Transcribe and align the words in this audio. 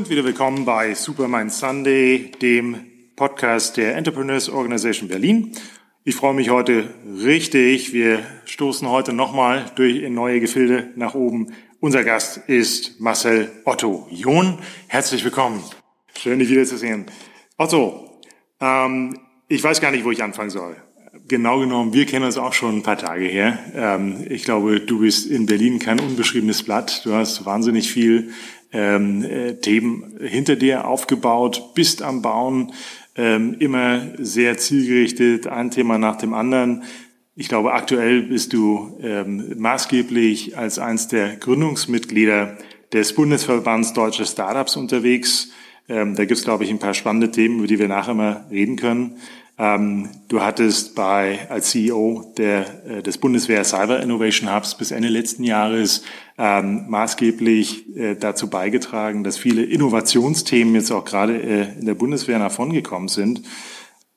Und 0.00 0.08
wieder 0.08 0.24
willkommen 0.24 0.64
bei 0.64 0.94
Supermind 0.94 1.52
Sunday, 1.52 2.32
dem 2.40 2.86
Podcast 3.16 3.76
der 3.76 3.96
Entrepreneurs 3.96 4.48
Organization 4.48 5.10
Berlin. 5.10 5.52
Ich 6.04 6.14
freue 6.14 6.32
mich 6.32 6.48
heute 6.48 6.88
richtig. 7.22 7.92
Wir 7.92 8.20
stoßen 8.46 8.88
heute 8.88 9.12
nochmal 9.12 9.70
durch 9.76 9.96
in 9.96 10.14
neue 10.14 10.40
Gefilde 10.40 10.88
nach 10.96 11.14
oben. 11.14 11.52
Unser 11.80 12.02
Gast 12.02 12.38
ist 12.46 12.98
Marcel 12.98 13.50
Otto 13.66 14.08
John. 14.10 14.60
Herzlich 14.86 15.22
willkommen. 15.22 15.62
Schön, 16.18 16.38
dich 16.38 16.48
wiederzusehen. 16.48 17.04
Otto, 17.58 18.22
ähm, 18.58 19.18
ich 19.48 19.62
weiß 19.62 19.82
gar 19.82 19.90
nicht, 19.90 20.06
wo 20.06 20.12
ich 20.12 20.22
anfangen 20.22 20.48
soll. 20.48 20.76
Genau 21.28 21.60
genommen, 21.60 21.92
wir 21.92 22.06
kennen 22.06 22.24
uns 22.24 22.38
auch 22.38 22.54
schon 22.54 22.78
ein 22.78 22.82
paar 22.82 22.96
Tage 22.96 23.26
her. 23.26 23.58
Ähm, 23.74 24.24
ich 24.30 24.44
glaube, 24.44 24.80
du 24.80 25.00
bist 25.00 25.26
in 25.26 25.44
Berlin 25.44 25.78
kein 25.78 26.00
unbeschriebenes 26.00 26.62
Blatt. 26.62 27.04
Du 27.04 27.12
hast 27.12 27.44
wahnsinnig 27.44 27.92
viel 27.92 28.32
ähm, 28.72 29.24
äh, 29.24 29.54
Themen 29.54 30.18
hinter 30.20 30.56
dir 30.56 30.86
aufgebaut, 30.86 31.74
bist 31.74 32.02
am 32.02 32.22
Bauen, 32.22 32.72
ähm, 33.16 33.56
immer 33.58 34.02
sehr 34.18 34.58
zielgerichtet, 34.58 35.46
ein 35.46 35.70
Thema 35.70 35.98
nach 35.98 36.16
dem 36.16 36.34
anderen. 36.34 36.84
Ich 37.34 37.48
glaube, 37.48 37.72
aktuell 37.72 38.22
bist 38.22 38.52
du 38.52 38.98
ähm, 39.02 39.54
maßgeblich 39.58 40.56
als 40.56 40.78
eines 40.78 41.08
der 41.08 41.36
Gründungsmitglieder 41.36 42.58
des 42.92 43.14
Bundesverbands 43.14 43.92
Deutsche 43.92 44.26
Startups 44.26 44.76
unterwegs. 44.76 45.50
Ähm, 45.88 46.14
da 46.14 46.24
gibt 46.24 46.38
es, 46.38 46.44
glaube 46.44 46.64
ich, 46.64 46.70
ein 46.70 46.78
paar 46.78 46.94
spannende 46.94 47.30
Themen, 47.30 47.58
über 47.58 47.66
die 47.66 47.78
wir 47.78 47.88
nachher 47.88 48.14
mal 48.14 48.46
reden 48.50 48.76
können. 48.76 49.16
Ähm, 49.62 50.08
du 50.28 50.40
hattest 50.40 50.94
bei, 50.94 51.46
als 51.50 51.68
CEO 51.68 52.32
der, 52.38 52.64
äh, 52.86 53.02
des 53.02 53.18
Bundeswehr 53.18 53.62
Cyber 53.62 54.00
Innovation 54.00 54.50
Hubs 54.50 54.74
bis 54.74 54.90
Ende 54.90 55.08
letzten 55.08 55.44
Jahres 55.44 56.02
ähm, 56.38 56.86
maßgeblich 56.88 57.94
äh, 57.94 58.14
dazu 58.14 58.48
beigetragen, 58.48 59.22
dass 59.22 59.36
viele 59.36 59.62
Innovationsthemen 59.62 60.74
jetzt 60.74 60.90
auch 60.90 61.04
gerade 61.04 61.36
äh, 61.36 61.78
in 61.78 61.84
der 61.84 61.92
Bundeswehr 61.92 62.38
nach 62.38 62.50
vorn 62.50 62.72
gekommen 62.72 63.08
sind. 63.08 63.42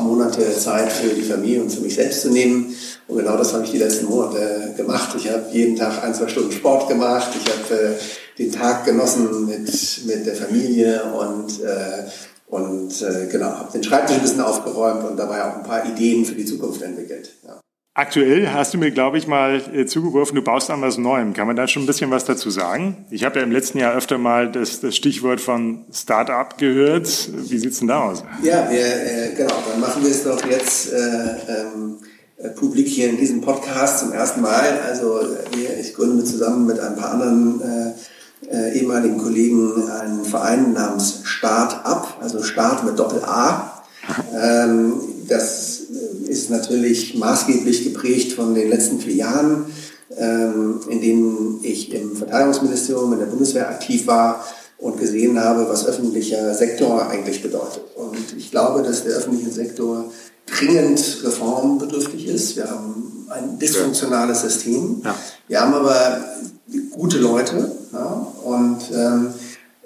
Monate 0.00 0.56
Zeit 0.56 0.92
für 0.92 1.08
die 1.08 1.22
Familie 1.22 1.62
und 1.62 1.70
für 1.70 1.80
mich 1.80 1.94
selbst 1.94 2.22
zu 2.22 2.30
nehmen. 2.30 2.74
Und 3.08 3.18
genau 3.18 3.36
das 3.36 3.52
habe 3.52 3.64
ich 3.64 3.70
die 3.70 3.78
letzten 3.78 4.06
Monate 4.06 4.74
gemacht. 4.76 5.14
Ich 5.16 5.28
habe 5.28 5.44
jeden 5.52 5.76
Tag 5.76 6.02
ein, 6.02 6.14
zwei 6.14 6.28
Stunden 6.28 6.52
Sport 6.52 6.88
gemacht. 6.88 7.30
Ich 7.34 7.50
habe 7.50 7.82
äh, 7.82 7.94
den 8.38 8.52
Tag 8.52 8.84
genossen 8.84 9.46
mit, 9.46 10.00
mit 10.06 10.26
der 10.26 10.34
Familie 10.34 11.02
und, 11.12 11.62
äh, 11.62 12.04
und 12.48 13.02
äh, 13.02 13.26
genau, 13.30 13.46
habe 13.46 13.72
den 13.72 13.84
Schreibtisch 13.84 14.16
ein 14.16 14.22
bisschen 14.22 14.40
aufgeräumt 14.40 15.04
und 15.04 15.16
dabei 15.16 15.44
auch 15.44 15.56
ein 15.56 15.62
paar 15.62 15.84
Ideen 15.86 16.24
für 16.24 16.34
die 16.34 16.44
Zukunft 16.44 16.82
entwickelt. 16.82 17.30
Ja. 17.46 17.60
Aktuell 17.94 18.48
hast 18.48 18.72
du 18.72 18.78
mir, 18.78 18.90
glaube 18.90 19.18
ich, 19.18 19.26
mal 19.26 19.60
äh, 19.74 19.84
zugeworfen, 19.84 20.34
du 20.34 20.40
baust 20.40 20.70
an 20.70 20.80
was 20.80 20.96
Neuem. 20.96 21.34
Kann 21.34 21.46
man 21.46 21.56
da 21.56 21.68
schon 21.68 21.82
ein 21.82 21.86
bisschen 21.86 22.10
was 22.10 22.24
dazu 22.24 22.48
sagen? 22.48 23.04
Ich 23.10 23.22
habe 23.22 23.38
ja 23.38 23.44
im 23.44 23.52
letzten 23.52 23.76
Jahr 23.76 23.94
öfter 23.94 24.16
mal 24.16 24.50
das, 24.50 24.80
das 24.80 24.96
Stichwort 24.96 25.42
von 25.42 25.84
Start-up 25.92 26.56
gehört. 26.56 27.28
Wie 27.50 27.58
sieht's 27.58 27.80
denn 27.80 27.88
da 27.88 28.00
aus? 28.04 28.24
Ja, 28.42 28.70
wir, 28.70 28.80
äh, 28.80 29.34
genau, 29.36 29.52
dann 29.70 29.78
machen 29.78 30.02
wir 30.02 30.10
es 30.10 30.24
doch 30.24 30.42
jetzt 30.46 30.90
äh, 30.90 30.96
ähm, 30.96 31.98
äh, 32.38 32.48
publik 32.48 32.88
hier 32.88 33.10
in 33.10 33.18
diesem 33.18 33.42
Podcast 33.42 33.98
zum 33.98 34.12
ersten 34.12 34.40
Mal. 34.40 34.80
Also 34.88 35.20
ich 35.78 35.92
gründe 35.92 36.24
zusammen 36.24 36.66
mit 36.66 36.80
ein 36.80 36.96
paar 36.96 37.10
anderen 37.10 37.60
äh, 37.60 37.92
äh, 38.50 38.78
ehemaligen 38.78 39.18
Kollegen 39.18 39.90
einen 39.90 40.24
Verein 40.24 40.72
namens 40.72 41.20
Start 41.24 41.84
Up, 41.84 42.16
also 42.22 42.42
Start 42.42 42.84
mit 42.84 42.98
Doppel-A. 42.98 43.68
Ähm, 44.34 44.94
das 45.32 45.80
ist 46.26 46.50
natürlich 46.50 47.14
maßgeblich 47.14 47.84
geprägt 47.84 48.32
von 48.32 48.54
den 48.54 48.68
letzten 48.68 49.00
vier 49.00 49.14
Jahren, 49.14 49.66
ähm, 50.16 50.80
in 50.88 51.00
denen 51.00 51.60
ich 51.62 51.92
im 51.94 52.16
Verteidigungsministerium 52.16 53.12
in 53.14 53.18
der 53.18 53.26
Bundeswehr 53.26 53.68
aktiv 53.68 54.06
war 54.06 54.44
und 54.78 54.98
gesehen 54.98 55.40
habe, 55.40 55.68
was 55.68 55.86
öffentlicher 55.86 56.54
Sektor 56.54 57.08
eigentlich 57.08 57.42
bedeutet. 57.42 57.82
Und 57.96 58.36
ich 58.36 58.50
glaube, 58.50 58.82
dass 58.82 59.04
der 59.04 59.14
öffentliche 59.16 59.50
Sektor 59.50 60.12
dringend 60.46 61.20
reformbedürftig 61.22 62.26
ist. 62.26 62.56
Wir 62.56 62.68
haben 62.68 63.26
ein 63.30 63.58
dysfunktionales 63.58 64.42
System. 64.42 65.00
Ja. 65.04 65.14
Wir 65.48 65.60
haben 65.60 65.74
aber 65.74 66.24
gute 66.90 67.18
Leute. 67.18 67.70
Ja, 67.92 68.26
und, 68.44 68.78
ähm, 68.94 69.28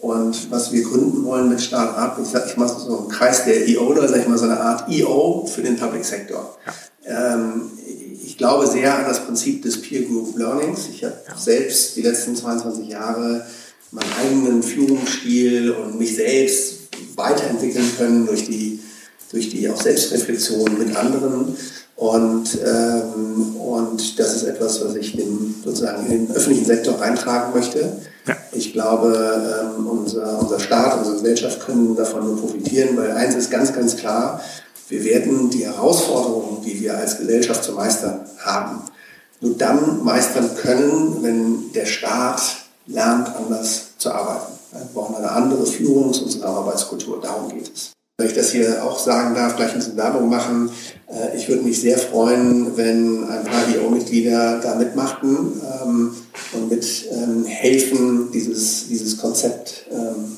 und 0.07 0.53
was 0.53 0.73
wir 0.73 0.85
gründen 0.85 1.25
wollen 1.25 1.49
mit 1.49 1.61
Start-up, 1.61 2.17
ich, 2.23 2.29
sag, 2.29 2.47
ich 2.47 2.57
mache 2.57 2.79
so 2.79 2.99
einen 2.99 3.09
Kreis 3.09 3.45
der 3.45 3.67
EO, 3.69 3.89
oder 3.89 4.07
sage 4.07 4.23
ich 4.23 4.29
mal 4.29 4.39
so 4.39 4.45
eine 4.45 4.61
Art 4.61 4.89
EO 4.89 5.47
für 5.47 5.63
den 5.63 5.77
Public 5.77 6.05
Sector. 6.05 6.57
Ja. 7.05 7.35
Ähm, 7.35 7.71
ich 8.25 8.39
glaube 8.39 8.69
sehr 8.69 8.97
an 8.97 9.05
das 9.05 9.25
Prinzip 9.25 9.63
des 9.63 9.83
Peer 9.83 10.03
Group 10.03 10.39
Learnings. 10.39 10.89
Ich 10.93 11.03
habe 11.03 11.17
ja. 11.27 11.37
selbst 11.37 11.97
die 11.97 12.03
letzten 12.03 12.37
22 12.37 12.89
Jahre 12.89 13.45
meinen 13.91 14.13
eigenen 14.21 14.63
Führungsstil 14.63 15.73
und 15.73 15.99
mich 15.99 16.15
selbst 16.15 16.89
weiterentwickeln 17.17 17.91
können 17.99 18.27
durch 18.27 18.47
die, 18.47 18.81
durch 19.33 19.51
die 19.51 19.69
auch 19.69 19.81
Selbstreflexion 19.81 20.79
mit 20.79 20.95
anderen. 20.95 21.57
Und, 21.97 22.59
ähm, 22.65 23.57
und 23.57 24.19
das 24.21 24.37
ist 24.37 24.43
etwas, 24.45 24.85
was 24.85 24.95
ich 24.95 25.19
in, 25.19 25.55
sozusagen 25.65 26.07
in 26.07 26.27
den 26.27 26.37
öffentlichen 26.37 26.67
Sektor 26.67 27.03
eintragen 27.03 27.53
möchte. 27.55 27.91
Ja. 28.27 28.37
Ich 28.53 28.73
glaube, 28.73 29.73
ähm, 29.79 29.87
unser, 29.87 30.39
unser 30.41 30.59
Staat, 30.59 30.99
unsere 30.99 31.17
Gesellschaft 31.17 31.65
können 31.65 31.95
davon 31.95 32.25
nur 32.25 32.41
profitieren, 32.41 32.97
weil 32.97 33.13
eins 33.13 33.35
ist 33.35 33.51
ganz, 33.51 33.73
ganz 33.73 33.97
klar, 33.97 34.41
wir 34.89 35.05
werden 35.05 35.51
die 35.51 35.65
Herausforderungen, 35.67 36.63
die 36.63 36.81
wir 36.81 36.97
als 36.97 37.19
Gesellschaft 37.19 37.65
zu 37.65 37.73
meistern 37.73 38.21
haben, 38.39 38.83
nur 39.41 39.57
dann 39.57 40.05
meistern 40.05 40.57
können, 40.57 41.23
wenn 41.23 41.73
der 41.73 41.87
Staat 41.87 42.41
lernt, 42.87 43.35
anders 43.35 43.97
zu 43.99 44.11
arbeiten. 44.11 44.53
Wir 44.73 44.89
brauchen 44.93 45.17
eine 45.17 45.31
andere 45.31 45.65
Führungs- 45.65 46.21
und 46.21 46.31
Zusammenarbeitskultur. 46.31 47.21
Darum 47.21 47.49
geht 47.49 47.73
es. 47.75 47.96
Wenn 48.19 48.29
ich 48.29 48.35
das 48.35 48.51
hier 48.51 48.83
auch 48.83 48.99
sagen 48.99 49.35
darf, 49.35 49.57
gleich 49.57 49.73
ein 49.73 49.79
bisschen 49.79 49.99
Werbung 49.99 50.31
machen. 50.31 50.71
Äh, 51.07 51.37
ich 51.37 51.51
würde 51.51 51.63
mich 51.63 51.79
sehr 51.79 51.99
freuen, 51.99 52.75
wenn 52.75 53.25
ein 53.25 53.45
paar 53.45 53.67
DO-Mitglieder 53.67 54.59
da 54.63 54.75
mitmachten 54.75 55.61
ähm, 55.85 56.17
und 56.55 56.71
mit 56.71 57.11
ähm, 57.13 57.45
helfen, 57.45 58.31
dieses, 58.33 58.89
dieses 58.89 59.19
Konzept 59.19 59.85
ähm, 59.93 60.35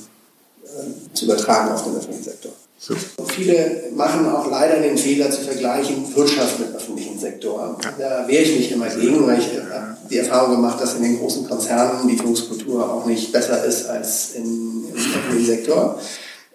äh, 0.64 1.14
zu 1.14 1.26
übertragen 1.26 1.70
auf 1.70 1.84
den 1.84 1.94
öffentlichen 1.94 2.24
Sektor. 2.24 2.50
So. 2.80 2.96
Viele 3.28 3.92
machen 3.94 4.28
auch 4.28 4.50
leider 4.50 4.80
den 4.80 4.98
Fehler 4.98 5.30
zu 5.30 5.42
vergleichen 5.42 6.16
Wirtschaft 6.16 6.58
mit 6.58 6.74
öffentlichen 6.74 7.20
Sektor. 7.20 7.78
Da 7.96 8.26
wehre 8.26 8.42
ich 8.42 8.56
mich 8.56 8.72
immer 8.72 8.88
gegen, 8.88 9.24
weil 9.24 9.38
ich 9.38 9.50
habe 9.56 9.96
die 10.10 10.18
Erfahrung 10.18 10.56
gemacht, 10.56 10.80
dass 10.80 10.96
in 10.96 11.04
den 11.04 11.20
großen 11.20 11.46
Konzernen 11.46 12.08
die 12.08 12.16
Führungskultur 12.16 12.92
auch 12.92 13.06
nicht 13.06 13.30
besser 13.30 13.64
ist 13.64 13.86
als 13.86 14.32
in, 14.34 14.84
im 14.88 14.94
öffentlichen 14.96 15.46
Sektor. 15.46 16.00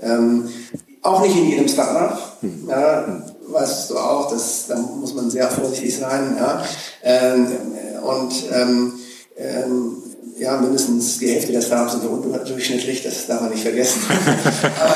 Ähm, 0.01 0.49
auch 1.03 1.21
nicht 1.21 1.35
in 1.35 1.49
jedem 1.49 1.67
Startup. 1.67 2.17
Hm. 2.41 2.67
Ja, 2.67 3.23
weißt 3.47 3.91
du 3.91 3.97
auch, 3.97 4.31
das, 4.31 4.67
da 4.67 4.77
muss 4.77 5.13
man 5.13 5.29
sehr 5.29 5.49
vorsichtig 5.49 5.95
sein. 5.97 6.35
Ja? 6.37 6.63
Ähm, 7.03 7.47
und 8.01 8.33
ähm, 8.51 8.93
ähm, 9.37 10.03
ja, 10.37 10.59
mindestens 10.59 11.19
die 11.19 11.29
Hälfte 11.29 11.51
der 11.51 11.61
Startups 11.61 12.01
sind 12.01 12.05
unterdurchschnittlich, 12.05 13.03
das 13.03 13.27
darf 13.27 13.41
man 13.41 13.51
nicht 13.51 13.63
vergessen. 13.63 14.01
aber 14.79 14.95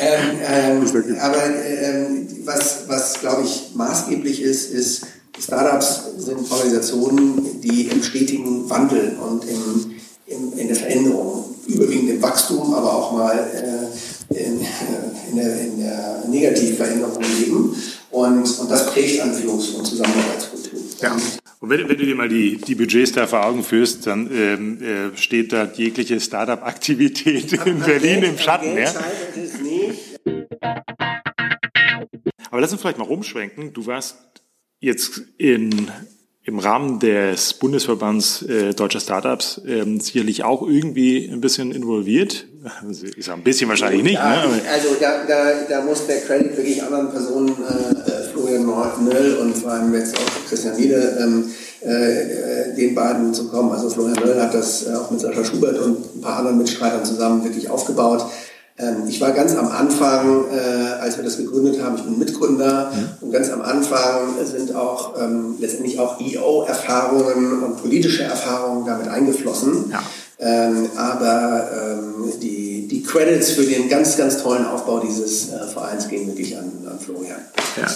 ähm, 0.00 0.86
ähm, 0.86 1.18
aber 1.20 1.44
ähm, 1.46 2.28
was, 2.44 2.84
was 2.86 3.20
glaube 3.20 3.42
ich, 3.42 3.72
maßgeblich 3.74 4.40
ist, 4.40 4.72
ist, 4.72 5.02
Startups 5.38 6.02
sind 6.18 6.50
Organisationen, 6.50 7.60
die 7.60 7.88
im 7.88 8.02
stetigen 8.02 8.68
Wandel 8.68 9.16
und 9.18 9.44
im, 9.44 9.92
im, 10.26 10.58
in 10.58 10.68
der 10.68 10.76
Veränderung, 10.76 11.51
überwiegend 11.66 12.10
im 12.10 12.22
Wachstum, 12.22 12.74
aber 12.74 12.94
auch 12.94 13.12
mal 13.12 13.38
äh, 14.30 14.34
in, 14.34 14.60
äh, 14.60 14.66
in, 15.30 15.36
der, 15.36 15.60
in 15.60 15.80
der 15.80 16.24
negativen 16.28 16.76
Veränderung 16.76 17.22
leben. 17.38 17.76
Und, 18.10 18.58
und 18.58 18.70
das 18.70 18.92
prägt 18.92 19.22
Anführungs- 19.22 19.74
und 19.74 19.86
Zusammenarbeitskultur. 19.86 20.80
Ja. 21.00 21.16
Und 21.60 21.70
wenn, 21.70 21.88
wenn, 21.88 21.96
du 21.96 22.04
dir 22.04 22.14
mal 22.14 22.28
die, 22.28 22.56
die 22.56 22.74
Budgets 22.74 23.12
da 23.12 23.26
vor 23.26 23.46
Augen 23.46 23.62
führst, 23.62 24.06
dann 24.06 24.28
ähm, 24.32 24.82
äh, 24.82 25.16
steht 25.16 25.52
da 25.52 25.70
jegliche 25.72 26.20
Startup-Aktivität 26.20 27.52
in 27.52 27.78
Berlin 27.78 28.20
Geld, 28.20 28.32
im 28.32 28.38
Schatten. 28.38 28.76
Ja? 28.76 28.92
Aber 32.50 32.60
lass 32.60 32.72
uns 32.72 32.80
vielleicht 32.82 32.98
mal 32.98 33.04
rumschwenken. 33.04 33.72
Du 33.72 33.86
warst 33.86 34.18
jetzt 34.80 35.22
in, 35.38 35.90
im 36.44 36.58
Rahmen 36.58 36.98
des 36.98 37.54
Bundesverbands 37.54 38.42
äh, 38.42 38.74
deutscher 38.74 38.98
Startups 38.98 39.60
ähm, 39.64 40.00
sicherlich 40.00 40.42
auch 40.42 40.62
irgendwie 40.62 41.28
ein 41.32 41.40
bisschen 41.40 41.70
involviert. 41.70 42.46
Ist 43.16 43.28
ein 43.28 43.42
bisschen 43.42 43.68
wahrscheinlich 43.68 44.02
nicht. 44.02 44.14
Ja, 44.14 44.46
ne? 44.46 44.60
Also 44.72 44.96
da, 45.00 45.24
da, 45.26 45.52
da 45.68 45.82
muss 45.82 46.06
der 46.06 46.20
Credit 46.20 46.56
wirklich 46.56 46.82
anderen 46.82 47.10
Personen, 47.10 47.48
äh, 47.50 48.32
Florian 48.32 48.66
Nöll 49.04 49.36
und 49.40 49.56
vor 49.56 49.72
allem 49.72 49.94
jetzt 49.94 50.16
auch 50.16 50.48
Christian 50.48 50.76
Miele, 50.76 51.16
ähm, 51.20 51.44
äh, 51.80 52.76
den 52.76 52.94
beiden 52.94 53.32
zu 53.32 53.48
kommen. 53.48 53.70
Also 53.70 53.88
Florian 53.90 54.18
Nöll 54.24 54.40
hat 54.40 54.54
das 54.54 54.86
äh, 54.88 54.94
auch 54.94 55.10
mit 55.12 55.20
Sascha 55.20 55.44
Schubert 55.44 55.78
und 55.78 56.16
ein 56.16 56.20
paar 56.20 56.38
anderen 56.38 56.58
Mitstreitern 56.58 57.04
zusammen 57.04 57.44
wirklich 57.44 57.70
aufgebaut. 57.70 58.26
Ähm, 58.82 59.04
ich 59.08 59.20
war 59.20 59.30
ganz 59.30 59.54
am 59.54 59.68
Anfang, 59.68 60.44
äh, 60.50 61.00
als 61.00 61.16
wir 61.16 61.24
das 61.24 61.36
gegründet 61.36 61.80
haben, 61.80 61.96
ich 61.96 62.02
bin 62.02 62.18
Mitgründer 62.18 62.90
mhm. 62.92 63.26
und 63.26 63.32
ganz 63.32 63.50
am 63.50 63.62
Anfang 63.62 64.34
sind 64.44 64.74
auch 64.74 65.14
ähm, 65.20 65.54
letztendlich 65.60 66.00
auch 66.00 66.20
EO-Erfahrungen 66.20 67.62
und 67.62 67.80
politische 67.80 68.24
Erfahrungen 68.24 68.84
damit 68.84 69.08
eingeflossen. 69.08 69.90
Ja. 69.90 70.02
Ähm, 70.40 70.90
aber 70.96 71.70
ähm, 71.72 72.32
die, 72.42 72.88
die 72.88 73.04
Credits 73.04 73.52
für 73.52 73.62
den 73.62 73.88
ganz, 73.88 74.16
ganz 74.16 74.42
tollen 74.42 74.66
Aufbau 74.66 74.98
dieses 74.98 75.52
äh, 75.52 75.68
Vereins 75.68 76.08
gehen 76.08 76.26
wirklich 76.26 76.58
an, 76.58 76.72
an 76.90 76.98
Florian. 76.98 77.40
Ja. 77.76 77.86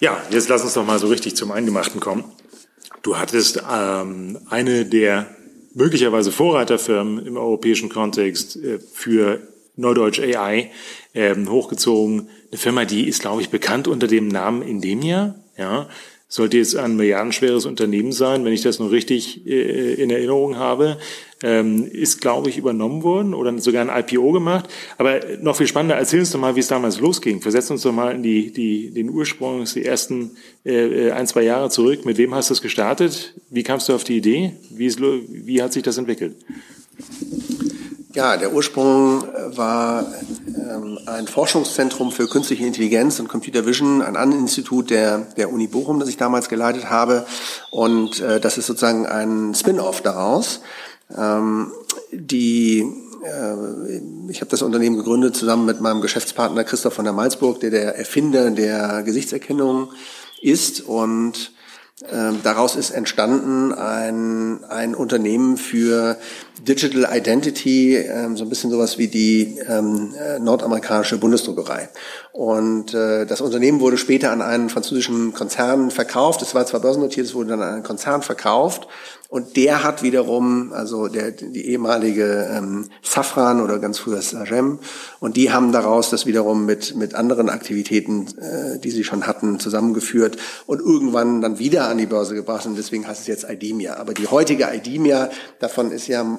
ja, 0.00 0.16
jetzt 0.30 0.48
lass 0.48 0.62
uns 0.62 0.72
doch 0.72 0.86
mal 0.86 0.98
so 0.98 1.08
richtig 1.08 1.36
zum 1.36 1.52
Eingemachten 1.52 2.00
kommen. 2.00 2.24
Du 3.02 3.18
hattest 3.18 3.62
ähm, 3.70 4.38
eine 4.48 4.86
der 4.86 5.26
möglicherweise 5.78 6.32
Vorreiterfirmen 6.32 7.24
im 7.24 7.36
europäischen 7.36 7.88
Kontext 7.88 8.56
äh, 8.56 8.80
für 8.80 9.40
Neudeutsch 9.76 10.18
AI 10.18 10.72
ähm, 11.14 11.48
hochgezogen. 11.50 12.28
Eine 12.50 12.58
Firma, 12.58 12.84
die 12.84 13.06
ist, 13.06 13.22
glaube 13.22 13.42
ich, 13.42 13.50
bekannt 13.50 13.86
unter 13.86 14.08
dem 14.08 14.26
Namen 14.26 14.62
Indemia. 14.62 15.36
Ja, 15.56 15.88
sollte 16.28 16.58
jetzt 16.58 16.76
ein 16.76 16.96
milliardenschweres 16.96 17.64
Unternehmen 17.64 18.12
sein, 18.12 18.44
wenn 18.44 18.52
ich 18.52 18.60
das 18.60 18.78
noch 18.78 18.90
richtig 18.90 19.46
äh, 19.46 19.94
in 19.94 20.10
Erinnerung 20.10 20.56
habe, 20.56 20.98
ähm, 21.42 21.86
ist, 21.90 22.20
glaube 22.20 22.50
ich, 22.50 22.58
übernommen 22.58 23.02
worden 23.02 23.32
oder 23.32 23.56
sogar 23.58 23.88
ein 23.88 24.04
IPO 24.04 24.32
gemacht. 24.32 24.68
Aber 24.98 25.20
noch 25.40 25.56
viel 25.56 25.66
spannender, 25.66 25.96
erzähl 25.96 26.20
uns 26.20 26.30
doch 26.30 26.38
mal, 26.38 26.54
wie 26.54 26.60
es 26.60 26.68
damals 26.68 27.00
losging. 27.00 27.40
Versetz 27.40 27.70
uns 27.70 27.82
doch 27.82 27.92
mal 27.92 28.14
in 28.14 28.22
die, 28.22 28.52
die, 28.52 28.90
den 28.90 29.08
Ursprung, 29.08 29.64
die 29.64 29.86
ersten 29.86 30.32
äh, 30.64 31.10
ein, 31.12 31.26
zwei 31.26 31.42
Jahre 31.42 31.70
zurück. 31.70 32.04
Mit 32.04 32.18
wem 32.18 32.34
hast 32.34 32.50
du 32.50 32.54
es 32.54 32.62
gestartet? 32.62 33.34
Wie 33.48 33.62
kamst 33.62 33.88
du 33.88 33.94
auf 33.94 34.04
die 34.04 34.18
Idee? 34.18 34.52
Wie, 34.70 34.86
ist, 34.86 35.00
wie 35.00 35.62
hat 35.62 35.72
sich 35.72 35.82
das 35.82 35.96
entwickelt? 35.96 36.36
Ja, 38.14 38.38
der 38.38 38.54
Ursprung 38.54 39.22
war 39.54 40.06
ähm, 40.46 40.98
ein 41.04 41.26
Forschungszentrum 41.26 42.10
für 42.10 42.26
künstliche 42.26 42.64
Intelligenz 42.64 43.20
und 43.20 43.28
Computer 43.28 43.66
Vision, 43.66 44.00
ein 44.00 44.16
An-Institut 44.16 44.88
der, 44.88 45.26
der 45.36 45.52
Uni 45.52 45.66
Bochum, 45.66 46.00
das 46.00 46.08
ich 46.08 46.16
damals 46.16 46.48
geleitet 46.48 46.88
habe. 46.88 47.26
Und 47.70 48.20
äh, 48.20 48.40
das 48.40 48.56
ist 48.56 48.66
sozusagen 48.66 49.06
ein 49.06 49.54
Spin-off 49.54 50.00
daraus. 50.00 50.60
Ähm, 51.16 51.70
die 52.10 52.80
äh, 53.22 54.30
ich 54.30 54.40
habe 54.40 54.50
das 54.50 54.62
Unternehmen 54.62 54.96
gegründet 54.96 55.36
zusammen 55.36 55.66
mit 55.66 55.82
meinem 55.82 56.00
Geschäftspartner 56.00 56.64
Christoph 56.64 56.94
von 56.94 57.04
der 57.04 57.12
Malzburg, 57.14 57.60
der 57.60 57.70
der 57.70 57.96
Erfinder 57.96 58.50
der 58.50 59.02
Gesichtserkennung 59.02 59.90
ist 60.40 60.80
und 60.80 61.52
daraus 62.42 62.76
ist 62.76 62.90
entstanden 62.90 63.72
ein, 63.72 64.64
ein 64.68 64.94
Unternehmen 64.94 65.56
für 65.56 66.16
Digital 66.60 67.08
Identity, 67.12 67.96
ähm, 67.96 68.36
so 68.36 68.44
ein 68.44 68.48
bisschen 68.48 68.70
sowas 68.70 68.98
wie 68.98 69.08
die 69.08 69.58
ähm, 69.68 70.14
äh, 70.14 70.38
nordamerikanische 70.38 71.18
Bundesdruckerei. 71.18 71.88
Und 72.32 72.94
äh, 72.94 73.26
das 73.26 73.40
Unternehmen 73.40 73.80
wurde 73.80 73.98
später 73.98 74.30
an 74.30 74.42
einen 74.42 74.68
französischen 74.68 75.32
Konzern 75.32 75.90
verkauft. 75.90 76.42
Es 76.42 76.54
war 76.54 76.66
zwar 76.66 76.80
börsennotiert, 76.80 77.26
es 77.26 77.34
wurde 77.34 77.50
dann 77.50 77.62
an 77.62 77.74
einen 77.74 77.82
Konzern 77.82 78.22
verkauft 78.22 78.86
und 79.30 79.56
der 79.56 79.84
hat 79.84 80.02
wiederum, 80.02 80.72
also 80.72 81.06
der, 81.06 81.32
die 81.32 81.66
ehemalige 81.66 82.48
ähm, 82.50 82.88
Safran 83.02 83.60
oder 83.60 83.78
ganz 83.78 83.98
früher 83.98 84.22
Sagem, 84.22 84.78
und 85.20 85.36
die 85.36 85.52
haben 85.52 85.70
daraus 85.70 86.08
das 86.08 86.24
wiederum 86.24 86.64
mit, 86.64 86.96
mit 86.96 87.14
anderen 87.14 87.50
Aktivitäten, 87.50 88.26
äh, 88.38 88.78
die 88.78 88.90
sie 88.90 89.04
schon 89.04 89.26
hatten, 89.26 89.60
zusammengeführt 89.60 90.38
und 90.66 90.80
irgendwann 90.80 91.42
dann 91.42 91.58
wieder 91.58 91.88
an 91.88 91.98
die 91.98 92.06
Börse 92.06 92.34
gebracht. 92.34 92.64
Und 92.64 92.76
deswegen 92.78 93.06
heißt 93.06 93.20
es 93.20 93.26
jetzt 93.26 93.44
IDEMIA. 93.48 93.96
Aber 93.96 94.14
die 94.14 94.28
heutige 94.28 94.66
IDEMIA, 94.72 95.28
davon 95.58 95.92
ist 95.92 96.06
ja 96.06 96.38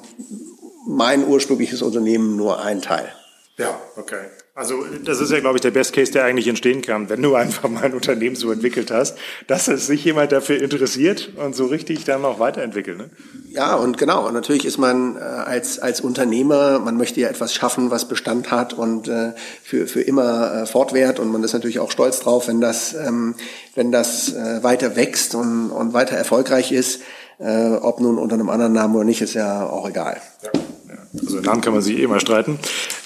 mein 0.84 1.24
ursprüngliches 1.24 1.82
Unternehmen 1.82 2.34
nur 2.34 2.60
ein 2.60 2.82
Teil. 2.82 3.08
Ja, 3.56 3.78
okay. 3.96 4.26
Also 4.60 4.84
das 5.06 5.22
ist 5.22 5.32
ja, 5.32 5.40
glaube 5.40 5.56
ich, 5.56 5.62
der 5.62 5.70
Best 5.70 5.94
Case, 5.94 6.12
der 6.12 6.24
eigentlich 6.24 6.46
entstehen 6.46 6.82
kann, 6.82 7.08
wenn 7.08 7.22
du 7.22 7.34
einfach 7.34 7.66
mal 7.70 7.82
ein 7.82 7.94
Unternehmen 7.94 8.36
so 8.36 8.52
entwickelt 8.52 8.90
hast, 8.90 9.16
dass 9.46 9.68
es 9.68 9.86
sich 9.86 10.04
jemand 10.04 10.32
dafür 10.32 10.60
interessiert 10.60 11.32
und 11.36 11.56
so 11.56 11.64
richtig 11.64 12.04
dann 12.04 12.26
auch 12.26 12.38
weiterentwickelt. 12.40 12.98
Ne? 12.98 13.08
Ja, 13.52 13.74
und 13.76 13.96
genau. 13.96 14.28
Und 14.28 14.34
natürlich 14.34 14.66
ist 14.66 14.76
man 14.76 15.16
äh, 15.16 15.20
als, 15.20 15.78
als 15.78 16.02
Unternehmer, 16.02 16.78
man 16.78 16.98
möchte 16.98 17.22
ja 17.22 17.28
etwas 17.28 17.54
schaffen, 17.54 17.90
was 17.90 18.06
Bestand 18.06 18.50
hat 18.50 18.74
und 18.74 19.08
äh, 19.08 19.32
für, 19.62 19.86
für 19.86 20.02
immer 20.02 20.52
äh, 20.52 20.66
fortwährt. 20.66 21.20
Und 21.20 21.32
man 21.32 21.42
ist 21.42 21.54
natürlich 21.54 21.78
auch 21.78 21.90
stolz 21.90 22.20
drauf, 22.20 22.46
wenn 22.46 22.60
das, 22.60 22.92
ähm, 22.92 23.36
wenn 23.74 23.90
das 23.90 24.34
äh, 24.34 24.62
weiter 24.62 24.94
wächst 24.94 25.34
und, 25.34 25.70
und 25.70 25.94
weiter 25.94 26.16
erfolgreich 26.16 26.70
ist. 26.70 27.00
Äh, 27.38 27.76
ob 27.80 28.00
nun 28.00 28.18
unter 28.18 28.34
einem 28.34 28.50
anderen 28.50 28.74
Namen 28.74 28.94
oder 28.94 29.04
nicht, 29.04 29.22
ist 29.22 29.32
ja 29.32 29.66
auch 29.66 29.88
egal. 29.88 30.20
Ja, 30.42 30.50
ja. 30.88 30.96
Also 31.18 31.40
Namen 31.40 31.62
kann 31.62 31.72
man 31.72 31.80
sich 31.80 31.98
eh 31.98 32.06
mal 32.06 32.20
streiten. 32.20 32.58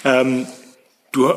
Ähm, 0.05 0.49
Du, 1.15 1.33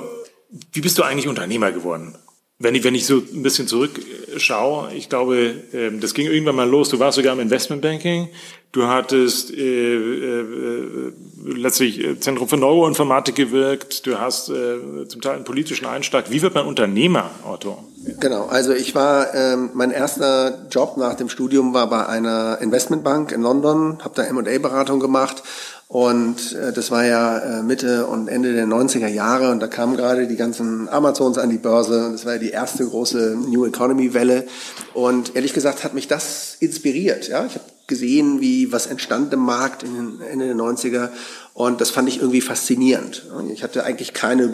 wie 0.74 0.82
bist 0.82 0.98
du 0.98 1.04
eigentlich 1.04 1.28
Unternehmer 1.28 1.72
geworden? 1.72 2.16
Wenn 2.58 2.74
ich, 2.74 2.84
wenn 2.84 2.96
ich 2.96 3.06
so 3.06 3.18
ein 3.18 3.44
bisschen 3.44 3.68
zurückschaue, 3.68 4.92
ich 4.96 5.08
glaube, 5.08 5.54
ähm, 5.72 6.00
das 6.00 6.16
ging 6.16 6.26
irgendwann 6.26 6.56
mal 6.56 6.68
los. 6.68 6.90
Du 6.90 6.98
warst 6.98 7.18
sogar 7.18 7.34
im 7.34 7.40
Investmentbanking. 7.40 8.30
Du 8.72 8.88
hattest 8.88 9.54
äh, 9.54 9.96
äh, 9.96 11.14
letztlich 11.46 12.04
äh, 12.04 12.20
Zentrum 12.20 12.50
für 12.50 12.58
Neuroinformatik 12.58 13.36
gewirkt. 13.36 14.08
Du 14.08 14.20
hast 14.20 14.50
äh, 14.50 15.08
zum 15.08 15.22
Teil 15.22 15.36
einen 15.36 15.46
politischen 15.46 15.86
Einschlag. 15.86 16.32
Wie 16.32 16.42
wird 16.42 16.56
man 16.56 16.66
Unternehmer, 16.66 17.30
Otto? 17.46 17.84
Genau, 18.20 18.46
also 18.46 18.74
ich 18.74 18.96
war, 18.96 19.34
ähm, 19.36 19.72
mein 19.74 19.92
erster 19.92 20.66
Job 20.72 20.98
nach 20.98 21.16
dem 21.16 21.30
Studium 21.30 21.74
war 21.74 21.90
bei 21.90 22.06
einer 22.06 22.60
Investmentbank 22.62 23.32
in 23.32 23.42
London, 23.42 24.00
habe 24.04 24.16
da 24.16 24.24
M&A-Beratung 24.24 25.00
gemacht 25.00 25.44
und 25.90 26.54
äh, 26.54 26.72
das 26.72 26.90
war 26.90 27.06
ja 27.06 27.38
äh, 27.38 27.64
Mitte 27.64 28.08
und 28.08 28.28
Ende 28.28 28.54
der 28.54 28.66
90er 28.66 29.08
Jahre 29.08 29.52
und 29.52 29.60
da 29.60 29.68
kamen 29.68 29.98
gerade 29.98 30.28
die 30.28 30.36
ganzen 30.36 30.88
Amazons 30.90 31.38
an 31.38 31.50
die 31.50 31.58
Börse 31.58 32.06
und 32.06 32.14
das 32.14 32.26
war 32.26 32.34
ja 32.34 32.40
die 32.40 32.50
erste 32.50 32.86
große 32.86 33.38
New 33.50 33.66
Economy 33.66 34.14
Welle. 34.14 34.46
Und 34.94 35.36
ehrlich 35.36 35.54
gesagt 35.54 35.84
hat 35.84 35.94
mich 35.94 36.08
das 36.08 36.58
inspiriert. 36.60 37.28
Ja? 37.28 37.46
Ich 37.46 37.56
habe 37.56 37.66
gesehen, 37.88 38.42
wie 38.42 38.72
was 38.72 38.88
entstand 38.88 39.34
im 39.34 39.40
Markt 39.40 39.84
in 39.84 39.96
den 39.96 40.22
Ende 40.22 40.46
der 40.46 40.56
90er 40.56 41.10
und 41.54 41.80
das 41.80 41.90
fand 41.90 42.10
ich 42.10 42.18
irgendwie 42.18 42.42
faszinierend. 42.42 43.26
Ich 43.54 43.64
hatte 43.64 43.84
eigentlich 43.84 44.14
keine 44.14 44.54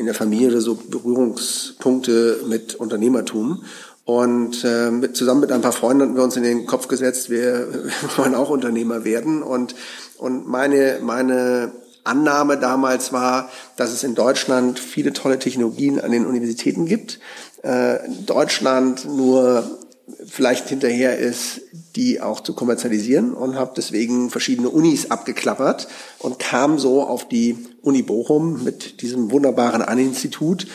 in 0.00 0.06
der 0.06 0.14
Familie 0.14 0.60
so 0.60 0.74
Berührungspunkte 0.74 2.40
mit 2.48 2.74
Unternehmertum. 2.74 3.64
Und 4.04 4.64
äh, 4.64 4.90
mit, 4.90 5.16
zusammen 5.16 5.42
mit 5.42 5.52
ein 5.52 5.60
paar 5.60 5.70
Freunden 5.72 6.02
hatten 6.02 6.16
wir 6.16 6.24
uns 6.24 6.36
in 6.36 6.42
den 6.42 6.66
Kopf 6.66 6.88
gesetzt, 6.88 7.30
wir, 7.30 7.68
wir 7.72 8.16
wollen 8.16 8.34
auch 8.34 8.50
Unternehmer 8.50 9.04
werden. 9.04 9.42
Und 9.42 9.76
und 10.20 10.46
meine, 10.46 10.98
meine 11.00 11.72
Annahme 12.04 12.58
damals 12.58 13.10
war, 13.10 13.48
dass 13.76 13.90
es 13.90 14.04
in 14.04 14.14
Deutschland 14.14 14.78
viele 14.78 15.14
tolle 15.14 15.38
Technologien 15.38 15.98
an 15.98 16.12
den 16.12 16.26
Universitäten 16.26 16.84
gibt. 16.84 17.20
Äh, 17.62 17.98
Deutschland 18.26 19.06
nur 19.06 19.78
vielleicht 20.26 20.68
hinterher 20.68 21.18
ist, 21.18 21.60
die 21.96 22.20
auch 22.20 22.40
zu 22.40 22.54
kommerzialisieren 22.54 23.32
und 23.34 23.56
habe 23.56 23.72
deswegen 23.76 24.30
verschiedene 24.30 24.68
Unis 24.68 25.10
abgeklappert 25.10 25.88
und 26.18 26.38
kam 26.38 26.78
so 26.78 27.02
auf 27.02 27.28
die 27.28 27.58
Uni 27.82 28.02
Bochum 28.02 28.62
mit 28.64 29.02
diesem 29.02 29.30
wunderbaren 29.30 29.82
An-Institut, 29.82 30.66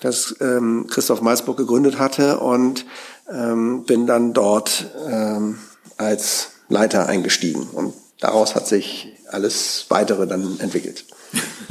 das 0.00 0.34
ähm, 0.40 0.86
Christoph 0.88 1.20
Malzburg 1.20 1.56
gegründet 1.56 1.98
hatte 1.98 2.40
und 2.40 2.86
ähm, 3.30 3.84
bin 3.84 4.06
dann 4.06 4.32
dort 4.32 4.86
ähm, 5.08 5.58
als 5.96 6.50
Leiter 6.68 7.06
eingestiegen 7.06 7.62
und 7.72 7.94
daraus 8.20 8.54
hat 8.54 8.66
sich 8.66 9.12
alles 9.30 9.86
weitere 9.88 10.26
dann 10.26 10.58
entwickelt. 10.60 11.04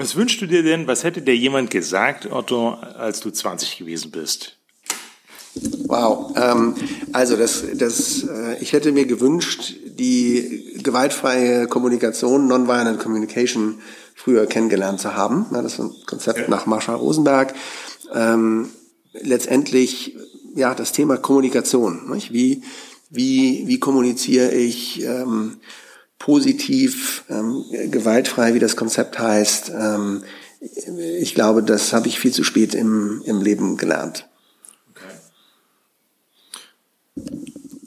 Was 0.00 0.16
wünschst 0.16 0.40
du 0.40 0.46
dir 0.46 0.62
denn, 0.62 0.86
was 0.86 1.04
hätte 1.04 1.20
dir 1.20 1.36
jemand 1.36 1.70
gesagt, 1.70 2.32
Otto, 2.32 2.70
als 2.70 3.20
du 3.20 3.30
20 3.30 3.76
gewesen 3.76 4.10
bist? 4.10 4.56
Wow, 5.88 6.34
ähm, 6.36 6.74
also 7.12 7.36
das, 7.36 7.62
das, 7.74 8.22
äh, 8.22 8.56
ich 8.62 8.72
hätte 8.72 8.92
mir 8.92 9.04
gewünscht, 9.04 9.74
die 9.84 10.80
gewaltfreie 10.82 11.66
Kommunikation, 11.66 12.46
Nonviolent 12.46 12.98
Communication, 12.98 13.82
früher 14.14 14.46
kennengelernt 14.46 15.00
zu 15.00 15.14
haben. 15.14 15.44
Ja, 15.52 15.60
das 15.60 15.74
ist 15.74 15.80
ein 15.80 15.92
Konzept 16.06 16.38
ja. 16.38 16.48
nach 16.48 16.64
Marshall 16.64 16.96
Rosenberg. 16.96 17.52
Ähm, 18.14 18.70
letztendlich, 19.12 20.16
ja, 20.54 20.74
das 20.74 20.92
Thema 20.92 21.18
Kommunikation. 21.18 22.10
Nicht? 22.10 22.32
Wie, 22.32 22.62
wie, 23.10 23.64
wie 23.66 23.78
kommuniziere 23.78 24.52
ich 24.52 25.02
ähm, 25.02 25.58
positiv, 26.20 27.24
ähm, 27.28 27.64
gewaltfrei, 27.90 28.54
wie 28.54 28.60
das 28.60 28.76
Konzept 28.76 29.18
heißt. 29.18 29.72
Ähm, 29.74 30.22
ich 31.18 31.34
glaube, 31.34 31.64
das 31.64 31.92
habe 31.92 32.06
ich 32.06 32.20
viel 32.20 32.30
zu 32.30 32.44
spät 32.44 32.74
im, 32.74 33.22
im 33.24 33.42
Leben 33.42 33.76
gelernt. 33.76 34.28
Okay. 34.90 35.08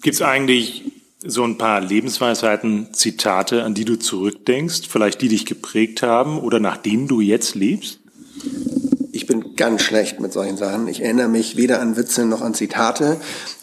Gibt 0.01 0.15
es 0.15 0.21
eigentlich 0.21 0.83
so 1.23 1.43
ein 1.43 1.57
paar 1.57 1.79
Lebensweisheiten, 1.79 2.93
Zitate, 2.93 3.63
an 3.63 3.75
die 3.75 3.85
du 3.85 3.97
zurückdenkst, 3.97 4.89
vielleicht 4.89 5.21
die 5.21 5.29
dich 5.29 5.45
geprägt 5.45 6.01
haben 6.01 6.39
oder 6.39 6.59
nach 6.59 6.77
denen 6.77 7.07
du 7.07 7.21
jetzt 7.21 7.55
lebst? 7.55 7.99
Ganz 9.63 9.81
schlecht 9.83 10.19
mit 10.19 10.33
solchen 10.33 10.57
Sachen. 10.57 10.89
Ich 10.89 11.01
erinnere 11.01 11.29
mich 11.29 11.55
weder 11.55 11.79
an 11.79 11.95
Witze 11.95 12.25
noch 12.25 12.41
an 12.41 12.53
Zitate. 12.53 13.15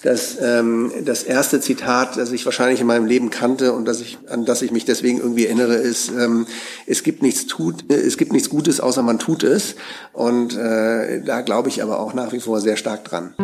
Das, 0.03 0.39
ähm, 0.41 0.91
das 1.05 1.25
erste 1.25 1.61
Zitat, 1.61 2.17
das 2.17 2.33
ich 2.33 2.47
wahrscheinlich 2.47 2.81
in 2.81 2.87
meinem 2.87 3.05
Leben 3.05 3.29
kannte 3.29 3.75
und 3.75 3.85
das 3.85 4.01
ich, 4.01 4.17
an 4.27 4.47
das 4.47 4.63
ich 4.63 4.71
mich 4.71 4.87
deswegen 4.87 5.19
irgendwie 5.19 5.45
erinnere, 5.45 5.75
ist, 5.75 6.09
ähm, 6.09 6.47
es, 6.87 7.03
gibt 7.03 7.21
nichts 7.21 7.45
tut, 7.45 7.93
äh, 7.93 7.97
es 7.97 8.17
gibt 8.17 8.33
nichts 8.33 8.49
Gutes, 8.49 8.81
außer 8.81 9.03
man 9.03 9.19
tut 9.19 9.43
es. 9.43 9.75
Und 10.15 10.57
äh, 10.57 11.21
da 11.23 11.43
glaube 11.43 11.69
ich 11.69 11.83
aber 11.83 12.01
auch 12.01 12.15
nach 12.15 12.33
wie 12.33 12.41
vor 12.41 12.63
sehr 12.63 12.79
stark 12.79 13.05
dran. 13.05 13.35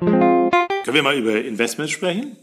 Können 0.00 0.96
wir 0.96 1.04
mal 1.04 1.16
über 1.16 1.40
Investment 1.40 1.90
sprechen? 1.90 2.36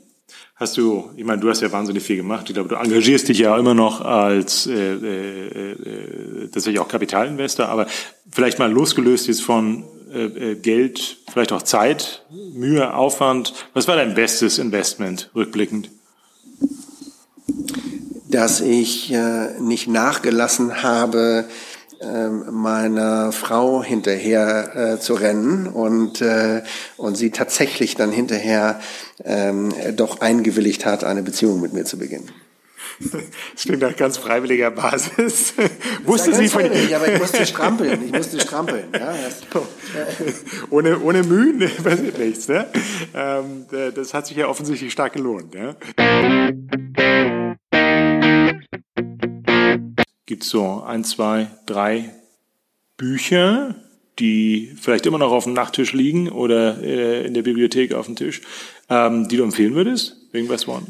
Hast 0.55 0.77
du, 0.77 1.09
ich 1.15 1.23
meine, 1.23 1.41
du 1.41 1.49
hast 1.49 1.61
ja 1.61 1.71
wahnsinnig 1.71 2.03
viel 2.03 2.17
gemacht. 2.17 2.45
Ich 2.47 2.53
glaube, 2.53 2.69
du 2.69 2.75
engagierst 2.75 3.29
dich 3.29 3.39
ja 3.39 3.57
immer 3.57 3.73
noch 3.73 4.01
als 4.01 4.67
äh, 4.67 4.73
äh, 4.73 5.71
äh, 5.71 6.47
tatsächlich 6.51 6.79
auch 6.79 6.87
Kapitalinvestor, 6.87 7.67
aber 7.67 7.87
vielleicht 8.29 8.59
mal 8.59 8.71
losgelöst 8.71 9.27
jetzt 9.27 9.41
von 9.41 9.85
äh, 10.11 10.51
äh, 10.51 10.55
Geld, 10.55 11.17
vielleicht 11.31 11.51
auch 11.51 11.61
Zeit, 11.61 12.23
Mühe, 12.53 12.93
Aufwand. 12.93 13.53
Was 13.73 13.87
war 13.87 13.95
dein 13.95 14.15
bestes 14.15 14.57
Investment 14.57 15.29
rückblickend? 15.35 15.91
Dass 18.27 18.59
ich 18.59 19.11
äh, 19.11 19.59
nicht 19.59 19.87
nachgelassen 19.87 20.81
habe, 20.83 21.45
meiner 22.01 23.31
Frau 23.31 23.83
hinterher 23.83 24.75
äh, 24.75 24.99
zu 24.99 25.13
rennen 25.15 25.67
und, 25.67 26.21
äh, 26.21 26.63
und 26.97 27.15
sie 27.15 27.31
tatsächlich 27.31 27.95
dann 27.95 28.11
hinterher 28.11 28.79
ähm, 29.23 29.73
doch 29.95 30.21
eingewilligt 30.21 30.85
hat, 30.85 31.03
eine 31.03 31.23
Beziehung 31.23 31.61
mit 31.61 31.73
mir 31.73 31.85
zu 31.85 31.97
beginnen. 31.97 32.29
Das 33.53 33.63
klingt 33.63 33.81
nach 33.81 33.95
ganz 33.95 34.17
freiwilliger 34.17 34.71
Basis. 34.71 35.53
Wusste 36.05 36.33
sie 36.33 36.47
von 36.47 36.61
freiwillig, 36.61 36.95
aber 36.95 37.13
ich 37.13 37.19
musste 37.19 37.45
strampeln. 37.45 38.05
Ich 38.05 38.11
musste 38.11 38.39
strampeln. 38.41 38.85
Ja, 38.93 39.13
ohne, 40.69 40.99
ohne 40.99 41.23
Mühen 41.23 41.59
passiert 41.83 42.17
nichts. 42.19 42.47
Ne? 42.47 42.67
Ähm, 43.13 43.65
das 43.95 44.13
hat 44.13 44.27
sich 44.27 44.37
ja 44.37 44.47
offensichtlich 44.47 44.91
stark 44.91 45.13
gelohnt. 45.13 45.55
Ja? 45.55 45.75
Gibt 50.39 50.51
so 50.51 50.81
ein, 50.87 51.03
zwei, 51.03 51.47
drei 51.65 52.15
Bücher, 52.95 53.75
die 54.19 54.73
vielleicht 54.79 55.05
immer 55.05 55.17
noch 55.17 55.33
auf 55.33 55.43
dem 55.43 55.51
Nachttisch 55.51 55.91
liegen 55.91 56.29
oder 56.29 56.81
äh, 56.81 57.27
in 57.27 57.33
der 57.33 57.41
Bibliothek 57.41 57.93
auf 57.93 58.05
dem 58.05 58.15
Tisch, 58.15 58.39
ähm, 58.89 59.27
die 59.27 59.35
du 59.35 59.43
empfehlen 59.43 59.75
würdest? 59.75 60.15
Irgendwas 60.31 60.65
wollen? 60.65 60.87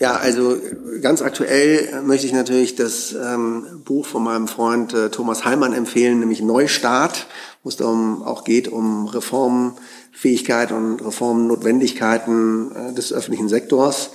Ja, 0.00 0.16
also 0.16 0.56
ganz 1.02 1.22
aktuell 1.22 2.02
möchte 2.02 2.26
ich 2.26 2.32
natürlich 2.32 2.74
das 2.74 3.12
ähm, 3.12 3.82
Buch 3.84 4.04
von 4.04 4.24
meinem 4.24 4.48
Freund 4.48 4.92
äh, 4.92 5.10
Thomas 5.10 5.44
Heilmann 5.44 5.72
empfehlen, 5.72 6.18
nämlich 6.18 6.42
Neustart, 6.42 7.28
wo 7.62 7.68
es 7.68 7.76
darum 7.76 8.24
auch 8.24 8.42
geht 8.42 8.66
um 8.66 9.06
Reformfähigkeit 9.06 10.72
und 10.72 10.98
Reformnotwendigkeiten 10.98 12.72
äh, 12.74 12.92
des 12.92 13.12
öffentlichen 13.12 13.48
Sektors 13.48 14.10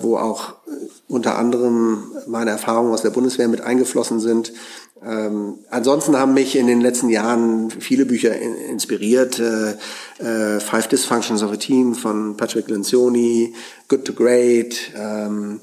wo 0.00 0.16
auch 0.16 0.50
äh, 0.50 0.70
unter 1.08 1.38
anderem 1.38 2.12
meine 2.26 2.50
Erfahrungen 2.50 2.92
aus 2.92 3.02
der 3.02 3.10
Bundeswehr 3.10 3.48
mit 3.48 3.60
eingeflossen 3.60 4.20
sind. 4.20 4.52
Ähm, 5.04 5.58
ansonsten 5.70 6.16
haben 6.16 6.34
mich 6.34 6.56
in 6.56 6.66
den 6.66 6.80
letzten 6.80 7.10
Jahren 7.10 7.70
viele 7.70 8.06
Bücher 8.06 8.36
in, 8.36 8.56
inspiriert. 8.56 9.38
Äh, 9.38 9.72
äh, 10.18 10.60
Five 10.60 10.88
Dysfunctions 10.88 11.42
of 11.42 11.52
a 11.52 11.56
Team 11.56 11.94
von 11.94 12.36
Patrick 12.36 12.68
Lencioni, 12.68 13.54
Good 13.88 14.04
to 14.04 14.12
Great, 14.14 14.92
ähm, 14.96 15.60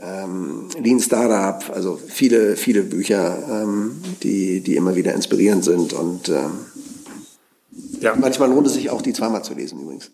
ähm, 0.00 0.68
Lean 0.82 1.00
Startup, 1.00 1.74
also 1.74 1.98
viele, 2.08 2.56
viele 2.56 2.82
Bücher, 2.82 3.38
ähm, 3.48 4.02
die, 4.22 4.60
die 4.60 4.74
immer 4.74 4.96
wieder 4.96 5.14
inspirierend 5.14 5.64
sind 5.64 5.92
und 5.92 6.28
ähm, 6.28 6.66
ja. 8.02 8.14
manchmal 8.14 8.50
lohnt 8.50 8.66
es 8.66 8.74
sich 8.74 8.90
auch, 8.90 9.02
die 9.02 9.12
zweimal 9.12 9.42
zu 9.42 9.54
lesen 9.54 9.80
übrigens. 9.80 10.10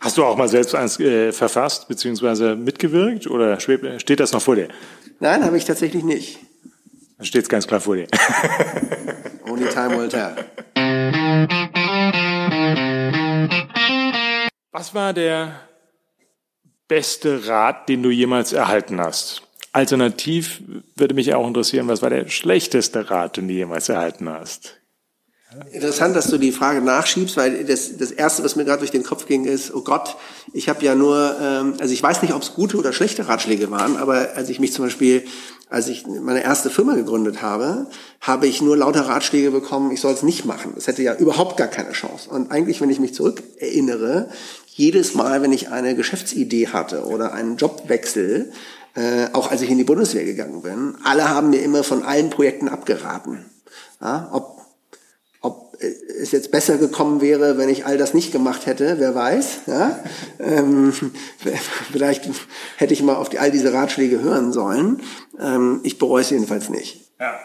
Hast 0.00 0.16
du 0.16 0.24
auch 0.24 0.36
mal 0.36 0.48
selbst 0.48 0.74
eins 0.74 0.98
äh, 1.00 1.32
verfasst 1.32 1.88
bzw. 1.88 2.56
mitgewirkt 2.56 3.26
oder 3.26 3.58
steht 3.60 4.20
das 4.20 4.32
noch 4.32 4.42
vor 4.42 4.56
dir? 4.56 4.68
Nein, 5.20 5.44
habe 5.44 5.56
ich 5.56 5.64
tatsächlich 5.64 6.04
nicht. 6.04 6.38
Dann 7.16 7.26
steht 7.26 7.42
es 7.42 7.48
ganz 7.48 7.66
klar 7.66 7.80
vor 7.80 7.96
dir. 7.96 8.06
Only 9.44 9.68
time 9.68 9.98
will 9.98 10.08
tell. 10.08 10.36
Was 14.70 14.94
war 14.94 15.12
der 15.12 15.60
beste 16.86 17.48
Rat, 17.48 17.88
den 17.88 18.02
du 18.02 18.10
jemals 18.10 18.52
erhalten 18.52 19.00
hast? 19.00 19.42
Alternativ 19.72 20.62
würde 20.96 21.14
mich 21.14 21.34
auch 21.34 21.46
interessieren, 21.46 21.88
was 21.88 22.02
war 22.02 22.10
der 22.10 22.28
schlechteste 22.28 23.10
Rat, 23.10 23.36
den 23.36 23.48
du 23.48 23.54
jemals 23.54 23.88
erhalten 23.88 24.28
hast? 24.28 24.77
Interessant, 25.72 26.14
dass 26.16 26.28
du 26.28 26.38
die 26.38 26.52
Frage 26.52 26.80
nachschiebst, 26.80 27.36
weil 27.36 27.64
das, 27.64 27.96
das 27.96 28.10
Erste, 28.10 28.44
was 28.44 28.56
mir 28.56 28.64
gerade 28.64 28.80
durch 28.80 28.90
den 28.90 29.02
Kopf 29.02 29.26
ging, 29.26 29.44
ist, 29.44 29.74
oh 29.74 29.82
Gott, 29.82 30.16
ich 30.52 30.68
habe 30.68 30.84
ja 30.84 30.94
nur, 30.94 31.36
ähm, 31.40 31.74
also 31.78 31.92
ich 31.92 32.02
weiß 32.02 32.22
nicht, 32.22 32.34
ob 32.34 32.42
es 32.42 32.54
gute 32.54 32.76
oder 32.76 32.92
schlechte 32.92 33.28
Ratschläge 33.28 33.70
waren, 33.70 33.96
aber 33.96 34.30
als 34.34 34.48
ich 34.48 34.60
mich 34.60 34.72
zum 34.72 34.84
Beispiel, 34.84 35.24
als 35.70 35.88
ich 35.88 36.06
meine 36.06 36.42
erste 36.42 36.70
Firma 36.70 36.94
gegründet 36.94 37.42
habe, 37.42 37.86
habe 38.20 38.46
ich 38.46 38.62
nur 38.62 38.76
lauter 38.76 39.02
Ratschläge 39.08 39.50
bekommen, 39.50 39.90
ich 39.90 40.00
soll 40.00 40.14
es 40.14 40.22
nicht 40.22 40.44
machen. 40.44 40.72
Das 40.74 40.86
hätte 40.86 41.02
ja 41.02 41.14
überhaupt 41.14 41.56
gar 41.56 41.68
keine 41.68 41.92
Chance. 41.92 42.30
Und 42.30 42.50
eigentlich, 42.50 42.80
wenn 42.80 42.90
ich 42.90 43.00
mich 43.00 43.14
zurück 43.14 43.42
erinnere, 43.58 44.28
jedes 44.66 45.14
Mal, 45.14 45.42
wenn 45.42 45.52
ich 45.52 45.70
eine 45.70 45.94
Geschäftsidee 45.94 46.68
hatte 46.68 47.04
oder 47.04 47.32
einen 47.32 47.56
Jobwechsel, 47.56 48.52
äh, 48.94 49.28
auch 49.32 49.50
als 49.50 49.62
ich 49.62 49.70
in 49.70 49.78
die 49.78 49.84
Bundeswehr 49.84 50.24
gegangen 50.24 50.62
bin, 50.62 50.94
alle 51.04 51.28
haben 51.28 51.50
mir 51.50 51.62
immer 51.62 51.84
von 51.84 52.02
allen 52.02 52.30
Projekten 52.30 52.68
abgeraten. 52.68 53.44
Ja, 54.00 54.28
ob 54.32 54.57
es 55.80 56.32
jetzt 56.32 56.50
besser 56.50 56.76
gekommen 56.78 57.20
wäre, 57.20 57.58
wenn 57.58 57.68
ich 57.68 57.86
all 57.86 57.98
das 57.98 58.14
nicht 58.14 58.32
gemacht 58.32 58.66
hätte, 58.66 58.96
wer 58.98 59.14
weiß. 59.14 59.60
Ja? 59.66 59.98
Ähm, 60.40 60.92
vielleicht 61.92 62.28
hätte 62.76 62.92
ich 62.92 63.02
mal 63.02 63.16
auf 63.16 63.28
die, 63.28 63.38
all 63.38 63.50
diese 63.50 63.72
Ratschläge 63.72 64.20
hören 64.20 64.52
sollen. 64.52 65.00
Ähm, 65.40 65.80
ich 65.84 65.98
bereue 65.98 66.22
es 66.22 66.30
jedenfalls 66.30 66.68
nicht. 66.68 67.10
Ja. 67.20 67.38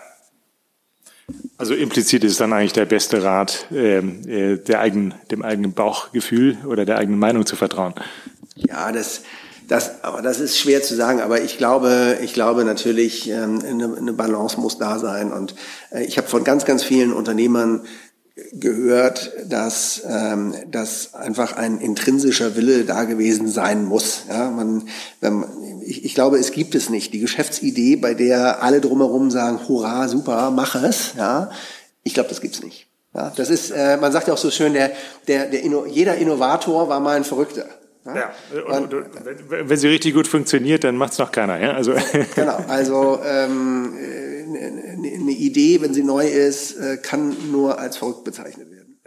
Also 1.57 1.75
implizit 1.75 2.23
ist 2.23 2.39
dann 2.41 2.51
eigentlich 2.51 2.73
der 2.73 2.85
beste 2.85 3.23
Rat, 3.23 3.67
ähm, 3.71 4.27
äh, 4.27 4.57
der 4.57 4.79
eigenen, 4.79 5.13
dem 5.31 5.43
eigenen 5.43 5.73
Bauchgefühl 5.73 6.57
oder 6.65 6.85
der 6.85 6.97
eigenen 6.97 7.19
Meinung 7.19 7.45
zu 7.45 7.55
vertrauen. 7.55 7.93
Ja, 8.55 8.91
das, 8.91 9.21
das, 9.67 10.03
aber 10.03 10.21
das 10.21 10.39
ist 10.39 10.57
schwer 10.57 10.81
zu 10.81 10.95
sagen. 10.95 11.21
Aber 11.21 11.41
ich 11.41 11.57
glaube, 11.57 12.17
ich 12.21 12.33
glaube 12.33 12.65
natürlich, 12.65 13.29
ähm, 13.29 13.59
eine, 13.67 13.95
eine 13.97 14.13
Balance 14.13 14.59
muss 14.59 14.77
da 14.77 14.99
sein. 14.99 15.31
Und 15.31 15.55
äh, 15.91 16.03
ich 16.03 16.17
habe 16.17 16.27
von 16.27 16.43
ganz, 16.43 16.65
ganz 16.65 16.83
vielen 16.83 17.13
Unternehmern 17.13 17.81
gehört, 18.53 19.31
dass, 19.45 20.01
ähm, 20.09 20.55
dass 20.71 21.13
einfach 21.13 21.55
ein 21.55 21.79
intrinsischer 21.79 22.55
Wille 22.55 22.83
da 22.83 23.03
gewesen 23.03 23.47
sein 23.47 23.85
muss. 23.85 24.23
Ja, 24.27 24.49
man, 24.49 24.87
wenn, 25.21 25.45
ich, 25.85 26.03
ich 26.03 26.15
glaube, 26.15 26.37
es 26.39 26.51
gibt 26.51 26.73
es 26.73 26.89
nicht. 26.89 27.13
Die 27.13 27.19
Geschäftsidee, 27.19 27.95
bei 27.95 28.15
der 28.15 28.63
alle 28.63 28.81
drumherum 28.81 29.29
sagen, 29.29 29.59
hurra, 29.67 30.07
super, 30.07 30.49
mach 30.49 30.75
es, 30.75 31.13
ja, 31.15 31.51
ich 32.03 32.13
glaube, 32.15 32.29
das 32.29 32.41
gibt's 32.41 32.63
nicht. 32.63 32.87
Ja, 33.13 33.31
das 33.35 33.51
ist, 33.51 33.69
äh, 33.69 33.97
man 33.97 34.11
sagt 34.11 34.27
ja 34.27 34.33
auch 34.33 34.39
so 34.39 34.49
schön, 34.49 34.73
der, 34.73 34.91
der, 35.27 35.45
der 35.45 35.61
Inno, 35.61 35.85
jeder 35.85 36.15
Innovator 36.15 36.89
war 36.89 36.99
mal 36.99 37.15
ein 37.15 37.23
Verrückter. 37.23 37.65
Ja. 38.05 38.31
Und, 38.67 38.93
und, 38.93 39.05
wenn, 39.49 39.69
wenn 39.69 39.77
sie 39.77 39.87
richtig 39.87 40.13
gut 40.13 40.27
funktioniert, 40.27 40.83
dann 40.83 40.97
macht's 40.97 41.19
noch 41.19 41.31
keiner. 41.31 41.59
Ja? 41.59 41.73
Also. 41.73 41.93
Genau, 42.35 42.57
also 42.67 43.19
ähm, 43.25 43.93
eine 43.95 44.32
Idee, 45.45 45.81
wenn 45.81 45.93
sie 45.93 46.03
neu 46.03 46.27
ist, 46.27 46.77
äh, 46.77 46.97
kann 46.97 47.35
nur 47.51 47.79
als 47.79 47.97
verrückt 47.97 48.23
bezeichnet 48.23 48.67
werden. 48.71 48.97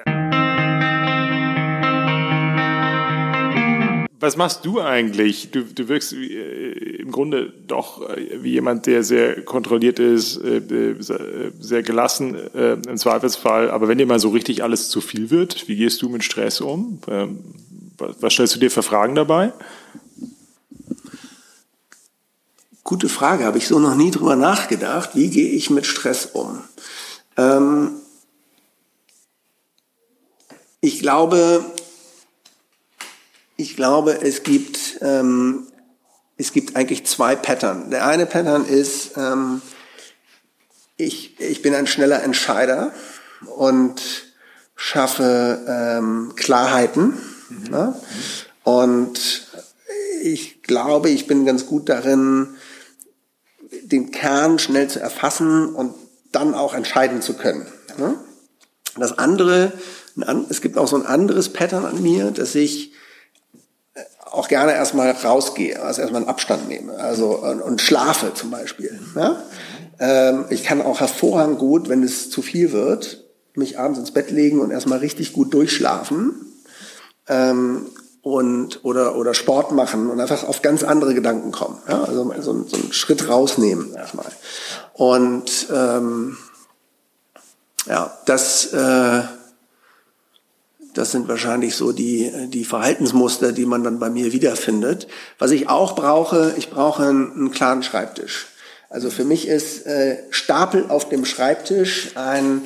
Was 4.18 4.36
machst 4.36 4.64
du 4.64 4.80
eigentlich? 4.80 5.50
Du, 5.50 5.62
du 5.62 5.88
wirkst 5.88 6.14
äh, 6.14 6.96
im 6.96 7.10
Grunde 7.10 7.52
doch 7.66 8.08
äh, 8.08 8.42
wie 8.42 8.52
jemand, 8.52 8.86
der 8.86 9.02
sehr 9.02 9.42
kontrolliert 9.42 9.98
ist, 9.98 10.40
sehr 11.60 11.82
gelassen 11.82 12.36
im 12.54 12.96
Zweifelsfall. 12.96 13.70
Aber 13.70 13.88
wenn 13.88 13.98
dir 13.98 14.06
mal 14.06 14.18
so 14.18 14.30
richtig 14.30 14.62
alles 14.62 14.88
zu 14.88 15.00
viel 15.00 15.30
wird, 15.30 15.68
wie 15.68 15.76
gehst 15.76 16.02
du 16.02 16.08
mit 16.08 16.24
Stress 16.24 16.60
um? 16.60 16.98
Ähm, 17.08 17.38
was 17.98 18.32
stellst 18.32 18.54
du 18.54 18.60
dir 18.60 18.70
für 18.70 18.82
Fragen 18.82 19.14
dabei? 19.14 19.52
Gute 22.86 23.08
Frage, 23.08 23.44
habe 23.44 23.58
ich 23.58 23.66
so 23.66 23.78
noch 23.78 23.94
nie 23.94 24.10
drüber 24.10 24.36
nachgedacht. 24.36 25.10
Wie 25.14 25.28
gehe 25.28 25.50
ich 25.50 25.70
mit 25.70 25.86
Stress 25.86 26.26
um? 26.26 26.62
Ähm 27.36 27.96
ich 30.80 31.00
glaube, 31.00 31.64
ich 33.56 33.76
glaube, 33.76 34.22
es 34.22 34.44
gibt, 34.44 34.98
ähm, 35.02 35.66
es 36.36 36.52
gibt 36.52 36.76
eigentlich 36.76 37.04
zwei 37.06 37.34
Pattern. 37.36 37.90
Der 37.90 38.06
eine 38.06 38.24
Pattern 38.24 38.64
ist, 38.64 39.16
ähm, 39.16 39.60
ich, 40.96 41.38
ich 41.40 41.62
bin 41.62 41.74
ein 41.74 41.86
schneller 41.86 42.22
Entscheider 42.22 42.92
und 43.56 44.00
schaffe 44.76 45.64
ähm, 45.68 46.34
Klarheiten 46.36 47.18
Mhm. 47.48 47.72
Ja? 47.72 48.00
Und 48.64 49.46
ich 50.22 50.62
glaube, 50.62 51.10
ich 51.10 51.26
bin 51.26 51.44
ganz 51.44 51.66
gut 51.66 51.88
darin, 51.88 52.56
den 53.84 54.10
Kern 54.10 54.58
schnell 54.58 54.88
zu 54.88 55.00
erfassen 55.00 55.74
und 55.74 55.94
dann 56.32 56.54
auch 56.54 56.74
entscheiden 56.74 57.22
zu 57.22 57.34
können. 57.34 57.66
Ja? 57.98 58.14
Das 58.98 59.18
andere, 59.18 59.72
es 60.48 60.60
gibt 60.60 60.78
auch 60.78 60.88
so 60.88 60.96
ein 60.96 61.06
anderes 61.06 61.52
Pattern 61.52 61.84
an 61.84 62.02
mir, 62.02 62.30
dass 62.30 62.54
ich 62.54 62.92
auch 64.30 64.48
gerne 64.48 64.74
erstmal 64.74 65.10
rausgehe, 65.10 65.80
also 65.80 66.00
erstmal 66.00 66.22
einen 66.22 66.28
Abstand 66.28 66.68
nehme, 66.68 66.94
also 66.94 67.38
und, 67.38 67.80
schlafe 67.80 68.34
zum 68.34 68.50
Beispiel. 68.50 68.98
Ja? 69.14 69.42
Ähm, 69.98 70.44
ich 70.50 70.62
kann 70.64 70.82
auch 70.82 71.00
hervorragend 71.00 71.58
gut, 71.58 71.88
wenn 71.88 72.02
es 72.02 72.30
zu 72.30 72.42
viel 72.42 72.72
wird, 72.72 73.24
mich 73.54 73.78
abends 73.78 73.98
ins 73.98 74.10
Bett 74.10 74.30
legen 74.30 74.60
und 74.60 74.70
erstmal 74.70 74.98
richtig 74.98 75.32
gut 75.32 75.54
durchschlafen 75.54 76.46
ähm, 77.28 77.86
und 78.26 78.84
oder 78.84 79.14
oder 79.14 79.34
Sport 79.34 79.70
machen 79.70 80.10
und 80.10 80.18
einfach 80.18 80.42
auf 80.42 80.60
ganz 80.60 80.82
andere 80.82 81.14
Gedanken 81.14 81.52
kommen. 81.52 81.78
Ja? 81.88 82.02
Also 82.02 82.28
so, 82.40 82.64
so 82.66 82.76
einen 82.76 82.92
Schritt 82.92 83.28
rausnehmen 83.28 83.94
erstmal. 83.94 84.26
Und 84.94 85.68
ähm, 85.72 86.36
ja, 87.86 88.18
das 88.24 88.72
äh, 88.72 89.22
das 90.92 91.12
sind 91.12 91.28
wahrscheinlich 91.28 91.76
so 91.76 91.92
die, 91.92 92.32
die 92.48 92.64
Verhaltensmuster, 92.64 93.52
die 93.52 93.64
man 93.64 93.84
dann 93.84 94.00
bei 94.00 94.10
mir 94.10 94.32
wiederfindet. 94.32 95.06
Was 95.38 95.52
ich 95.52 95.68
auch 95.68 95.94
brauche, 95.94 96.52
ich 96.56 96.68
brauche 96.68 97.04
einen, 97.04 97.32
einen 97.32 97.50
klaren 97.52 97.84
Schreibtisch. 97.84 98.46
Also 98.90 99.10
für 99.10 99.24
mich 99.24 99.46
ist 99.46 99.86
äh, 99.86 100.18
Stapel 100.30 100.86
auf 100.88 101.08
dem 101.08 101.26
Schreibtisch 101.26 102.16
ein, 102.16 102.62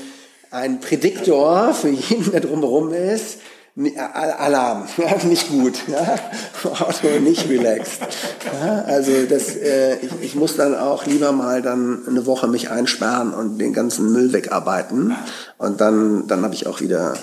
ein 0.50 0.80
Prädiktor 0.80 1.74
für 1.74 1.90
jeden, 1.90 2.30
der 2.30 2.40
drumherum 2.40 2.94
ist, 2.94 3.40
Alarm, 3.96 4.86
ja, 4.98 5.24
nicht 5.24 5.48
gut, 5.48 5.88
ja, 5.88 6.18
also 6.86 7.08
nicht 7.20 7.48
relaxed. 7.48 8.02
Ja, 8.52 8.82
also 8.82 9.24
das, 9.26 9.56
äh, 9.56 9.96
ich, 9.96 10.10
ich 10.20 10.34
muss 10.34 10.56
dann 10.56 10.74
auch 10.74 11.06
lieber 11.06 11.32
mal 11.32 11.62
dann 11.62 12.02
eine 12.06 12.26
Woche 12.26 12.46
mich 12.46 12.70
einsperren 12.70 13.32
und 13.32 13.58
den 13.58 13.72
ganzen 13.72 14.12
Müll 14.12 14.32
wegarbeiten 14.32 15.16
und 15.56 15.80
dann, 15.80 16.26
dann 16.26 16.44
habe 16.44 16.54
ich 16.54 16.66
auch 16.66 16.80
wieder 16.80 17.14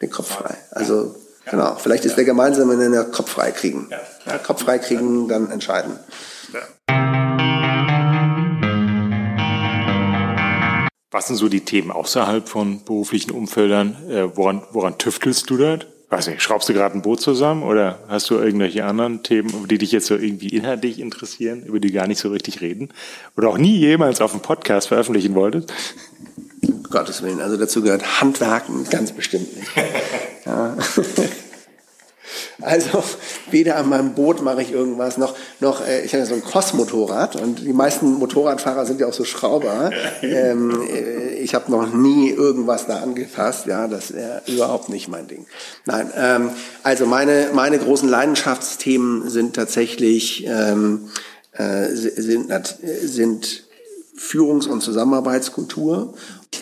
den 0.00 0.10
Kopf 0.10 0.28
frei. 0.28 0.54
Also 0.70 1.14
genau, 1.50 1.76
vielleicht 1.76 2.06
ist 2.06 2.16
der 2.16 2.24
gemeinsame 2.24 2.76
Nenner 2.76 3.04
Kopf 3.04 3.30
frei 3.30 3.50
kriegen. 3.50 3.88
Ja, 4.26 4.38
Kopf 4.38 4.62
frei 4.62 4.78
kriegen, 4.78 5.28
dann 5.28 5.50
entscheiden. 5.50 5.98
Was 11.10 11.28
sind 11.28 11.36
so 11.36 11.48
die 11.48 11.64
Themen 11.64 11.90
außerhalb 11.90 12.48
von 12.48 12.84
beruflichen 12.84 13.30
Umfeldern? 13.30 13.96
Äh, 14.08 14.36
woran, 14.36 14.62
woran 14.72 14.98
tüftelst 14.98 15.48
du 15.48 15.56
dort? 15.56 15.86
Weiß 16.08 16.28
nicht, 16.28 16.40
schraubst 16.42 16.68
du 16.68 16.72
gerade 16.72 16.94
ein 16.94 17.02
Boot 17.02 17.20
zusammen 17.20 17.62
oder 17.62 17.98
hast 18.08 18.30
du 18.30 18.36
irgendwelche 18.38 18.84
anderen 18.84 19.22
Themen, 19.22 19.66
die 19.68 19.78
dich 19.78 19.92
jetzt 19.92 20.06
so 20.06 20.14
irgendwie 20.14 20.48
inhaltlich 20.48 21.00
interessieren, 21.00 21.64
über 21.64 21.80
die 21.80 21.90
gar 21.90 22.06
nicht 22.06 22.18
so 22.18 22.28
richtig 22.30 22.60
reden 22.60 22.90
oder 23.36 23.48
auch 23.48 23.58
nie 23.58 23.76
jemals 23.76 24.20
auf 24.20 24.30
dem 24.30 24.40
Podcast 24.40 24.88
veröffentlichen 24.88 25.34
wolltest? 25.34 25.72
Um 26.62 26.82
Gottes 26.84 27.22
Willen, 27.22 27.40
also 27.40 27.56
dazu 27.56 27.82
gehört 27.82 28.20
Handwerken 28.20 28.84
ganz 28.90 29.12
bestimmt 29.12 29.56
nicht. 29.56 29.70
Ja. 30.46 30.76
Also 32.60 33.02
weder 33.50 33.76
an 33.76 33.88
meinem 33.88 34.14
Boot 34.14 34.42
mache 34.42 34.62
ich 34.62 34.72
irgendwas, 34.72 35.18
noch, 35.18 35.34
noch 35.60 35.86
äh, 35.86 36.04
ich 36.04 36.12
habe 36.12 36.22
ja 36.22 36.26
so 36.26 36.34
ein 36.34 36.44
Cross-Motorrad 36.44 37.36
und 37.36 37.60
die 37.60 37.72
meisten 37.72 38.14
Motorradfahrer 38.14 38.86
sind 38.86 39.00
ja 39.00 39.06
auch 39.06 39.12
so 39.12 39.24
Schrauber. 39.24 39.90
Ähm, 40.22 40.82
äh, 40.88 41.34
ich 41.34 41.54
habe 41.54 41.70
noch 41.70 41.92
nie 41.92 42.30
irgendwas 42.30 42.86
da 42.86 42.98
angefasst, 43.00 43.66
ja, 43.66 43.86
das 43.86 44.12
wäre 44.12 44.42
überhaupt 44.46 44.88
nicht 44.88 45.08
mein 45.08 45.28
Ding. 45.28 45.46
Nein, 45.84 46.10
ähm, 46.16 46.50
also 46.82 47.06
meine, 47.06 47.50
meine 47.52 47.78
großen 47.78 48.08
Leidenschaftsthemen 48.08 49.28
sind 49.28 49.54
tatsächlich 49.54 50.46
ähm, 50.46 51.10
äh, 51.52 51.88
sind, 51.88 52.52
sind 53.02 53.64
Führungs- 54.16 54.66
und 54.66 54.82
Zusammenarbeitskultur. 54.82 56.14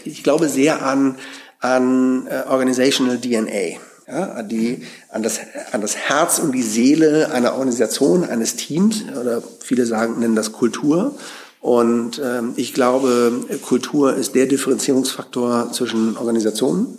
Ich 0.04 0.22
glaube 0.22 0.48
sehr 0.48 0.84
an, 0.84 1.16
an 1.60 2.26
äh, 2.26 2.44
Organizational 2.48 3.18
DNA 3.18 3.78
ja, 4.06 4.32
an, 4.32 4.48
die, 4.48 4.82
an, 5.10 5.22
das, 5.22 5.40
an 5.72 5.80
das 5.80 5.96
Herz 5.96 6.38
und 6.38 6.52
die 6.52 6.62
Seele 6.62 7.30
einer 7.30 7.54
Organisation, 7.54 8.24
eines 8.24 8.56
Teams, 8.56 9.04
oder 9.20 9.42
viele 9.60 9.86
sagen, 9.86 10.20
nennen 10.20 10.36
das 10.36 10.52
Kultur. 10.52 11.14
Und 11.60 12.20
ähm, 12.22 12.52
ich 12.56 12.74
glaube, 12.74 13.32
Kultur 13.62 14.14
ist 14.14 14.34
der 14.34 14.46
Differenzierungsfaktor 14.46 15.72
zwischen 15.72 16.18
Organisationen. 16.18 16.98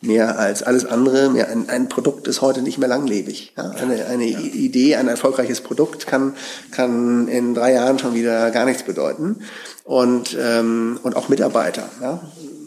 Mehr 0.00 0.38
als 0.38 0.62
alles 0.62 0.84
andere. 0.84 1.28
Mehr 1.28 1.48
ein, 1.48 1.68
ein 1.68 1.88
Produkt 1.88 2.28
ist 2.28 2.40
heute 2.40 2.62
nicht 2.62 2.78
mehr 2.78 2.88
langlebig. 2.88 3.52
Ja? 3.56 3.70
Eine, 3.70 4.06
eine 4.06 4.26
ja. 4.26 4.38
Idee, 4.38 4.94
ein 4.94 5.08
erfolgreiches 5.08 5.60
Produkt 5.60 6.06
kann, 6.06 6.34
kann 6.70 7.26
in 7.26 7.54
drei 7.54 7.72
Jahren 7.72 7.98
schon 7.98 8.14
wieder 8.14 8.50
gar 8.52 8.64
nichts 8.64 8.84
bedeuten. 8.84 9.40
Und, 9.84 10.36
ähm, 10.40 11.00
und 11.02 11.16
auch 11.16 11.28
Mitarbeiter. 11.28 11.88
Ja? 12.00 12.20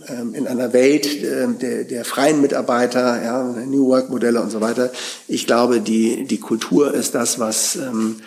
Ähm, 0.08 0.34
in 0.34 0.48
einer 0.48 0.74
Welt 0.74 1.08
ähm, 1.24 1.58
der, 1.60 1.86
der 1.86 2.04
freien 2.04 2.42
Mitarbeiter, 2.42 3.24
ja, 3.24 3.44
New 3.44 3.88
Work 3.88 4.10
Modelle 4.10 4.42
und 4.42 4.50
so 4.50 4.60
weiter. 4.60 4.92
Ich 5.28 5.48
glaube, 5.48 5.80
die, 5.80 6.26
die 6.26 6.40
Kultur 6.40 6.94
ist 6.94 7.16
das, 7.16 7.40
was, 7.40 7.78
ähm, 7.78 8.18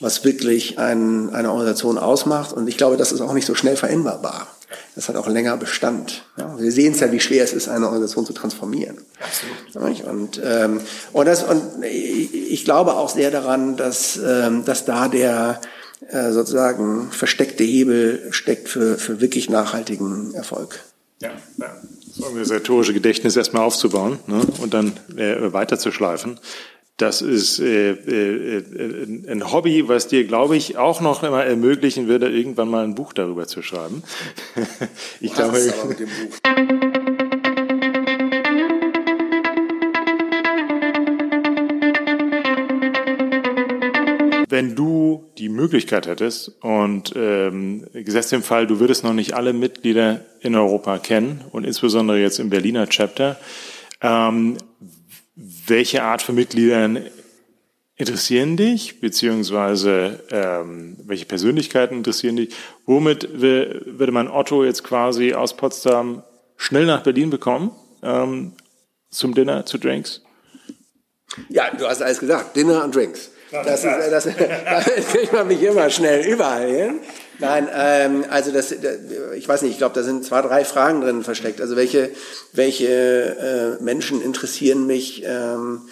was 0.00 0.24
wirklich 0.24 0.78
ein, 0.78 1.34
eine 1.34 1.50
Organisation 1.50 1.98
ausmacht. 1.98 2.54
Und 2.54 2.68
ich 2.68 2.78
glaube, 2.78 2.96
das 2.96 3.12
ist 3.12 3.20
auch 3.20 3.34
nicht 3.34 3.46
so 3.46 3.54
schnell 3.54 3.76
veränderbar. 3.76 4.46
Das 4.94 5.08
hat 5.08 5.16
auch 5.16 5.26
länger 5.26 5.56
Bestand. 5.56 6.24
Ja, 6.36 6.58
wir 6.58 6.72
sehen 6.72 6.92
es 6.92 7.00
ja, 7.00 7.10
wie 7.12 7.20
schwer 7.20 7.44
es 7.44 7.52
ist, 7.52 7.68
eine 7.68 7.86
Organisation 7.86 8.26
zu 8.26 8.32
transformieren. 8.32 8.98
Absolut. 9.20 10.04
Und, 10.04 10.40
ähm, 10.44 10.80
und, 11.12 11.26
das, 11.26 11.42
und 11.42 11.82
ich 11.82 12.64
glaube 12.64 12.94
auch 12.94 13.08
sehr 13.08 13.30
daran, 13.30 13.76
dass, 13.76 14.16
ähm, 14.16 14.64
dass 14.64 14.84
da 14.84 15.08
der 15.08 15.60
äh, 16.08 16.32
sozusagen 16.32 17.10
versteckte 17.10 17.64
Hebel 17.64 18.28
steckt 18.30 18.68
für, 18.68 18.98
für 18.98 19.20
wirklich 19.20 19.48
nachhaltigen 19.48 20.34
Erfolg. 20.34 20.80
Ja, 21.20 21.30
ja. 21.56 21.76
das 22.06 22.24
organisatorische 22.24 22.92
Gedächtnis 22.92 23.36
erstmal 23.36 23.62
aufzubauen 23.62 24.18
ne, 24.26 24.42
und 24.60 24.74
dann 24.74 24.92
äh, 25.16 25.52
weiterzuschleifen. 25.52 26.38
Das 26.96 27.22
ist 27.22 27.58
äh, 27.58 27.90
äh, 27.90 29.04
ein 29.28 29.52
Hobby, 29.52 29.88
was 29.88 30.06
dir, 30.06 30.24
glaube 30.28 30.56
ich, 30.56 30.76
auch 30.76 31.00
noch 31.00 31.24
immer 31.24 31.42
ermöglichen 31.42 32.06
würde, 32.06 32.28
irgendwann 32.28 32.68
mal 32.68 32.84
ein 32.84 32.94
Buch 32.94 33.12
darüber 33.12 33.48
zu 33.48 33.62
schreiben. 33.62 34.04
ich 35.20 35.32
Was 35.32 35.36
glaube. 35.36 35.58
Ist 35.58 35.76
aber 35.76 35.88
mit 35.88 35.98
dem 35.98 36.08
Buch? 36.08 36.38
Wenn 44.48 44.76
du 44.76 45.32
die 45.36 45.48
Möglichkeit 45.48 46.06
hättest 46.06 46.52
und 46.62 47.12
ähm, 47.16 47.88
gesetzt 47.92 48.32
im 48.32 48.44
Fall, 48.44 48.68
du 48.68 48.78
würdest 48.78 49.02
noch 49.02 49.14
nicht 49.14 49.32
alle 49.32 49.52
Mitglieder 49.52 50.24
in 50.42 50.54
Europa 50.54 50.98
kennen 50.98 51.40
und 51.50 51.64
insbesondere 51.64 52.20
jetzt 52.20 52.38
im 52.38 52.50
Berliner 52.50 52.86
Chapter, 52.86 53.36
ähm, 54.00 54.58
welche 55.66 56.02
Art 56.02 56.22
von 56.22 56.34
Mitgliedern 56.34 57.10
interessieren 57.96 58.56
dich, 58.56 59.00
beziehungsweise 59.00 60.24
ähm, 60.30 60.96
welche 61.04 61.26
Persönlichkeiten 61.26 61.98
interessieren 61.98 62.36
dich? 62.36 62.54
Womit 62.86 63.40
würde 63.40 64.12
man 64.12 64.28
Otto 64.28 64.64
jetzt 64.64 64.82
quasi 64.84 65.34
aus 65.34 65.56
Potsdam 65.56 66.22
schnell 66.56 66.86
nach 66.86 67.02
Berlin 67.02 67.30
bekommen 67.30 67.70
ähm, 68.02 68.52
zum 69.10 69.34
Dinner, 69.34 69.64
zu 69.64 69.78
Drinks? 69.78 70.22
Ja, 71.48 71.70
du 71.70 71.86
hast 71.86 72.02
alles 72.02 72.18
gesagt. 72.18 72.56
Dinner 72.56 72.84
und 72.84 72.94
Drinks. 72.94 73.30
Das, 73.50 73.84
ist, 73.84 74.10
das, 74.10 74.24
das 74.24 75.06
kriegt 75.08 75.32
man 75.32 75.46
mich 75.46 75.62
immer 75.62 75.88
schnell 75.88 76.26
überall 76.26 76.68
hin. 76.68 77.00
Nein, 77.38 77.68
ähm, 77.74 78.24
also 78.30 78.52
das, 78.52 78.72
ich 79.36 79.48
weiß 79.48 79.62
nicht, 79.62 79.72
ich 79.72 79.78
glaube, 79.78 79.94
da 79.94 80.02
sind 80.02 80.24
zwei, 80.24 80.40
drei 80.42 80.64
Fragen 80.64 81.00
drin 81.00 81.24
versteckt. 81.24 81.60
Also 81.60 81.76
welche, 81.76 82.10
welche 82.52 83.78
äh, 83.80 83.82
Menschen 83.82 84.22
interessieren 84.22 84.86
mich? 84.86 85.24
Ähm, 85.26 85.82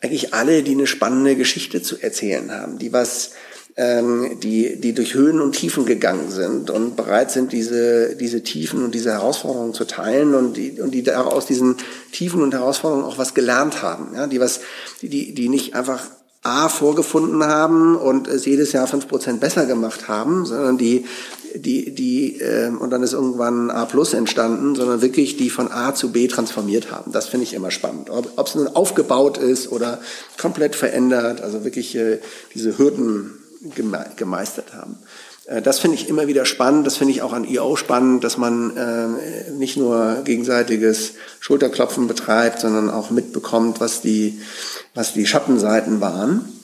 eigentlich 0.00 0.34
alle, 0.34 0.62
die 0.62 0.72
eine 0.72 0.86
spannende 0.86 1.36
Geschichte 1.36 1.82
zu 1.82 2.00
erzählen 2.00 2.52
haben, 2.52 2.78
die 2.78 2.92
was, 2.92 3.32
ähm, 3.76 4.38
die, 4.40 4.80
die 4.80 4.92
durch 4.92 5.14
Höhen 5.14 5.40
und 5.40 5.52
Tiefen 5.52 5.86
gegangen 5.86 6.30
sind 6.30 6.70
und 6.70 6.96
bereit 6.96 7.30
sind, 7.30 7.52
diese, 7.52 8.16
diese 8.16 8.42
Tiefen 8.42 8.84
und 8.84 8.94
diese 8.94 9.12
Herausforderungen 9.12 9.74
zu 9.74 9.84
teilen 9.84 10.34
und 10.34 10.56
die, 10.56 10.80
und 10.80 10.92
die 10.92 11.10
aus 11.12 11.46
diesen 11.46 11.76
Tiefen 12.12 12.42
und 12.42 12.54
Herausforderungen 12.54 13.06
auch 13.06 13.18
was 13.18 13.34
gelernt 13.34 13.82
haben, 13.82 14.14
ja, 14.14 14.26
die 14.26 14.40
was, 14.40 14.60
die, 15.02 15.34
die 15.34 15.48
nicht 15.48 15.74
einfach 15.74 16.02
A 16.46 16.68
vorgefunden 16.68 17.44
haben 17.44 17.96
und 17.96 18.28
es 18.28 18.44
jedes 18.46 18.72
Jahr 18.72 18.86
fünf 18.86 19.08
Prozent 19.08 19.40
besser 19.40 19.66
gemacht 19.66 20.06
haben, 20.06 20.46
sondern 20.46 20.78
die, 20.78 21.04
die, 21.54 21.94
die, 21.94 22.40
äh, 22.40 22.68
und 22.68 22.90
dann 22.90 23.02
ist 23.02 23.12
irgendwann 23.12 23.70
A 23.70 23.84
plus 23.84 24.14
entstanden, 24.14 24.74
sondern 24.74 25.02
wirklich 25.02 25.36
die 25.36 25.50
von 25.50 25.72
A 25.72 25.94
zu 25.94 26.12
B 26.12 26.28
transformiert 26.28 26.92
haben. 26.92 27.12
Das 27.12 27.26
finde 27.28 27.44
ich 27.44 27.54
immer 27.54 27.70
spannend. 27.70 28.10
Ob 28.10 28.46
es 28.46 28.54
nun 28.54 28.68
aufgebaut 28.68 29.38
ist 29.38 29.72
oder 29.72 30.00
komplett 30.38 30.76
verändert, 30.76 31.40
also 31.40 31.64
wirklich 31.64 31.96
äh, 31.96 32.20
diese 32.54 32.78
Hürden 32.78 33.34
geme 33.74 34.06
gemeistert 34.16 34.74
haben. 34.74 34.96
Äh, 35.46 35.62
das 35.62 35.78
finde 35.78 35.96
ich 35.96 36.08
immer 36.08 36.26
wieder 36.26 36.44
spannend. 36.44 36.86
Das 36.86 36.96
finde 36.96 37.12
ich 37.12 37.22
auch 37.22 37.32
an 37.32 37.44
EO 37.48 37.76
spannend, 37.76 38.24
dass 38.24 38.36
man 38.36 38.76
äh, 38.76 39.50
nicht 39.52 39.76
nur 39.76 40.22
gegenseitiges 40.24 41.14
Schulterklopfen 41.40 42.08
betreibt, 42.08 42.60
sondern 42.60 42.90
auch 42.90 43.10
mitbekommt, 43.10 43.80
was 43.80 44.00
die 44.00 44.40
was 44.94 45.12
die 45.12 45.26
Schattenseiten 45.26 46.00
waren. 46.00 46.55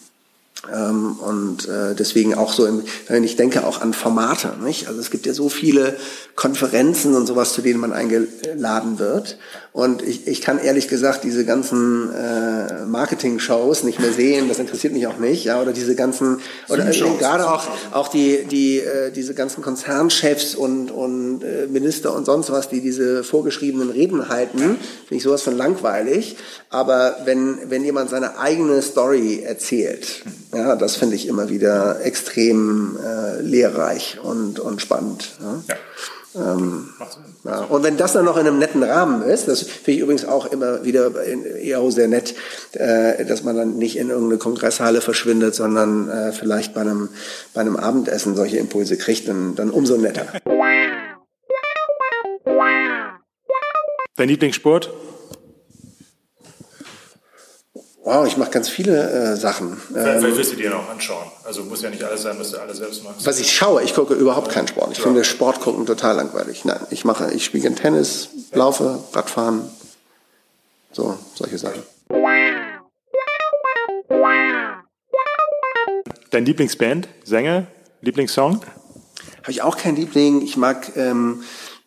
Ähm, 0.72 1.16
und 1.18 1.68
äh, 1.68 1.94
deswegen 1.96 2.34
auch 2.34 2.52
so, 2.52 2.66
im, 2.66 2.84
wenn 3.08 3.24
ich 3.24 3.34
denke 3.34 3.66
auch 3.66 3.80
an 3.80 3.92
Formate, 3.92 4.54
nicht? 4.62 4.86
Also 4.86 5.00
es 5.00 5.10
gibt 5.10 5.26
ja 5.26 5.34
so 5.34 5.48
viele 5.48 5.96
Konferenzen 6.36 7.14
und 7.14 7.26
sowas, 7.26 7.52
zu 7.52 7.62
denen 7.62 7.80
man 7.80 7.92
eingeladen 7.92 9.00
wird. 9.00 9.38
Und 9.72 10.02
ich, 10.02 10.26
ich 10.26 10.42
kann 10.42 10.58
ehrlich 10.58 10.86
gesagt 10.86 11.24
diese 11.24 11.46
ganzen 11.46 12.12
äh, 12.14 12.84
Marketing-Shows 12.84 13.84
nicht 13.84 14.00
mehr 14.00 14.12
sehen. 14.12 14.48
Das 14.48 14.58
interessiert 14.58 14.92
mich 14.92 15.06
auch 15.06 15.16
nicht. 15.16 15.44
Ja, 15.44 15.62
oder 15.62 15.72
diese 15.72 15.94
ganzen 15.94 16.40
oder 16.68 16.86
äh, 16.86 16.98
gerade 17.18 17.50
auch 17.50 17.64
auch 17.92 18.08
die 18.08 18.44
die 18.44 18.80
äh, 18.80 19.10
diese 19.10 19.32
ganzen 19.32 19.62
Konzernchefs 19.62 20.54
und 20.54 20.90
und 20.90 21.42
äh, 21.42 21.66
Minister 21.68 22.14
und 22.14 22.26
sonst 22.26 22.50
was, 22.50 22.68
die 22.68 22.82
diese 22.82 23.24
vorgeschriebenen 23.24 23.88
Reden 23.88 24.28
halten, 24.28 24.58
finde 24.58 24.78
ich 25.08 25.22
sowas 25.22 25.40
von 25.40 25.56
langweilig. 25.56 26.36
Aber 26.68 27.16
wenn 27.24 27.58
wenn 27.70 27.82
jemand 27.82 28.10
seine 28.10 28.38
eigene 28.38 28.82
Story 28.82 29.42
erzählt, 29.42 30.22
ja, 30.54 30.76
das 30.76 30.96
finde 30.96 31.16
ich 31.16 31.26
immer 31.26 31.48
wieder 31.48 32.04
extrem 32.04 32.98
äh, 33.02 33.40
lehrreich 33.40 34.18
und 34.22 34.60
und 34.60 34.80
spannend. 34.80 35.32
Ja. 35.40 35.62
ja. 35.68 35.76
Ähm, 36.34 36.88
ja. 37.44 37.60
Und 37.64 37.82
wenn 37.82 37.96
das 37.96 38.14
dann 38.14 38.24
noch 38.24 38.38
in 38.38 38.46
einem 38.46 38.58
netten 38.58 38.82
Rahmen 38.82 39.22
ist, 39.22 39.48
das 39.48 39.62
finde 39.62 39.92
ich 39.92 39.98
übrigens 39.98 40.24
auch 40.24 40.46
immer 40.46 40.84
wieder 40.84 41.10
eher 41.24 41.90
sehr 41.90 42.08
nett, 42.08 42.34
äh, 42.72 43.24
dass 43.24 43.42
man 43.42 43.56
dann 43.56 43.76
nicht 43.76 43.96
in 43.96 44.08
irgendeine 44.08 44.38
Kongresshalle 44.38 45.00
verschwindet, 45.00 45.54
sondern 45.54 46.08
äh, 46.08 46.32
vielleicht 46.32 46.74
bei 46.74 46.80
einem, 46.80 47.10
bei 47.52 47.60
einem 47.60 47.76
Abendessen 47.76 48.34
solche 48.34 48.56
Impulse 48.56 48.96
kriegt, 48.96 49.28
dann, 49.28 49.54
dann 49.56 49.70
umso 49.70 49.96
netter. 49.98 50.26
Dein 54.16 54.28
Lieblingssport? 54.28 54.90
Wow, 58.12 58.26
ich 58.26 58.36
mache 58.36 58.50
ganz 58.50 58.68
viele 58.68 59.32
äh, 59.32 59.36
Sachen. 59.36 59.80
Vielleicht 59.90 60.22
ähm, 60.22 60.36
wirst 60.36 60.52
du 60.52 60.56
dir 60.56 60.68
noch 60.68 60.86
anschauen. 60.90 61.24
Also 61.44 61.64
muss 61.64 61.80
ja 61.80 61.88
nicht 61.88 62.04
alles 62.04 62.20
sein, 62.20 62.38
was 62.38 62.50
du 62.50 62.58
alles 62.58 62.76
selbst 62.76 63.02
machst. 63.04 63.24
Was 63.24 63.40
ich 63.40 63.50
schaue, 63.50 63.82
ich 63.82 63.94
gucke 63.94 64.12
überhaupt 64.12 64.50
keinen 64.50 64.68
Sport. 64.68 64.92
Ich 64.92 64.98
ja. 64.98 65.04
finde 65.04 65.24
Sport 65.24 65.60
gucken 65.60 65.86
total 65.86 66.16
langweilig. 66.16 66.66
Nein, 66.66 66.80
ich 66.90 67.06
mache, 67.06 67.32
ich 67.32 67.42
spiele 67.42 67.74
Tennis, 67.74 68.28
laufe, 68.52 69.02
Radfahren, 69.14 69.62
so 70.92 71.16
solche 71.34 71.56
Sachen. 71.56 71.82
Dein 76.30 76.44
Lieblingsband, 76.44 77.08
Sänger, 77.24 77.66
Lieblingssong? 78.02 78.60
Habe 79.40 79.52
ich 79.52 79.62
auch 79.62 79.78
keinen 79.78 79.96
Liebling. 79.96 80.42
Ich 80.42 80.58
mag 80.58 80.94
ähm, 80.96 81.44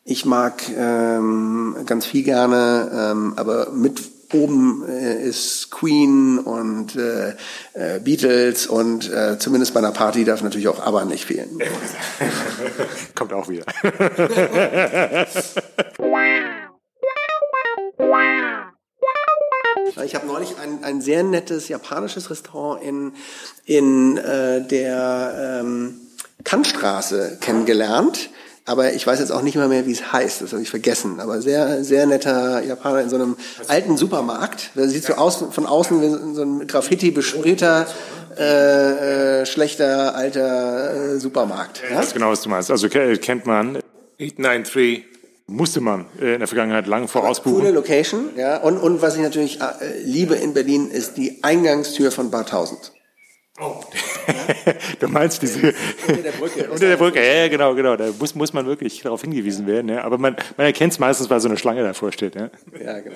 ich 0.08 0.26
mag 0.26 0.62
ähm, 0.70 1.76
ganz 1.86 2.06
viel 2.06 2.24
gerne, 2.24 3.12
ähm, 3.12 3.34
aber 3.38 3.72
mit 3.72 4.15
oben 4.36 4.84
äh, 4.88 5.24
ist 5.24 5.72
Queen 5.72 6.40
und 6.40 6.96
äh, 6.96 7.36
äh, 7.74 8.00
Beatles 8.00 8.68
und 8.68 9.12
äh, 9.12 9.38
zumindest 9.40 9.74
bei 9.74 9.80
einer 9.80 9.92
Party 9.92 10.26
darf 10.26 10.42
natürlich 10.42 10.68
auch 10.68 10.80
ABBA 10.86 11.06
nicht 11.06 11.26
fehlen. 11.26 11.60
Kommt 13.16 13.34
auch 13.34 13.50
wieder. 13.50 13.66
Ich 20.04 20.14
habe 20.14 20.28
neulich 20.28 20.58
ein, 20.58 20.84
ein 20.84 21.02
sehr 21.02 21.24
nettes 21.24 21.68
japanisches 21.68 22.30
Restaurant 22.30 22.84
in, 22.84 23.14
in 23.66 24.18
äh, 24.18 24.62
der 24.68 25.62
ähm, 25.62 26.00
Kantstraße 26.44 27.38
kennengelernt 27.42 28.30
aber 28.66 28.94
ich 28.94 29.06
weiß 29.06 29.20
jetzt 29.20 29.32
auch 29.32 29.44
nicht 29.44 29.56
mal 29.56 29.68
mehr, 29.68 29.86
wie 29.86 29.92
es 29.92 30.12
heißt. 30.12 30.42
Das 30.42 30.52
habe 30.52 30.64
ich 30.64 30.70
vergessen. 30.70 31.20
Aber 31.20 31.42
sehr, 31.42 31.84
sehr 31.84 32.08
netter 32.08 32.64
Japaner 32.64 33.02
in 33.02 33.10
so 33.10 33.16
einem 33.16 33.38
alten 33.68 33.96
Supermarkt. 33.96 34.72
Der 34.76 34.90
sieht 34.90 35.04
so 35.04 35.14
aus, 35.14 35.46
von 35.52 35.68
außen 35.68 36.02
wie 36.02 36.36
so 36.36 36.42
ein 36.42 36.68
Graffiti 36.68 37.12
besprühter, 37.12 37.86
äh, 38.38 39.42
äh, 39.42 39.46
schlechter, 39.46 40.16
alter 40.16 41.14
äh, 41.14 41.20
Supermarkt. 41.20 41.84
Ja? 41.90 41.98
Das 41.98 42.08
ist 42.08 42.14
genau, 42.14 42.32
was 42.32 42.42
du 42.42 42.50
meinst. 42.50 42.72
Also 42.72 42.90
kennt 42.90 43.46
man 43.46 43.78
893 44.20 45.06
musste 45.48 45.80
man 45.80 46.06
äh, 46.20 46.34
in 46.34 46.40
der 46.40 46.48
Vergangenheit 46.48 46.88
lang 46.88 47.08
vorausbuchen. 47.08 47.60
Coole 47.60 47.72
Location, 47.72 48.30
ja. 48.36 48.58
Und, 48.58 48.78
und 48.78 49.02
was 49.02 49.16
ich 49.16 49.22
natürlich 49.22 49.62
äh, 49.62 49.66
liebe 50.04 50.36
in 50.36 50.54
Berlin 50.54 50.90
ist 50.90 51.18
die 51.18 51.44
Eingangstür 51.44 52.12
von 52.12 52.32
Bar 52.32 52.42
1000. 52.42 52.94
Oh. 53.58 53.82
du 55.00 55.08
meinst 55.08 55.42
diese 55.42 55.74
unter 56.08 56.22
der 56.22 56.32
Brücke. 56.32 56.70
unter 56.70 56.88
der 56.88 56.98
Brücke, 56.98 57.26
ja, 57.26 57.48
genau, 57.48 57.74
genau. 57.74 57.96
Da 57.96 58.10
muss, 58.20 58.36
muss 58.36 58.52
man 58.52 58.66
wirklich 58.66 59.02
darauf 59.02 59.22
hingewiesen 59.22 59.66
werden. 59.66 59.90
Ja. 59.90 60.04
Aber 60.04 60.18
man, 60.18 60.36
man 60.58 60.66
erkennt 60.66 60.92
es 60.92 61.00
meistens, 61.00 61.30
weil 61.30 61.40
so 61.40 61.48
eine 61.48 61.58
Schlange 61.58 61.82
davor 61.82 62.12
steht. 62.12 62.36
Ja, 62.36 62.50
ja 62.84 63.00
genau. 63.00 63.16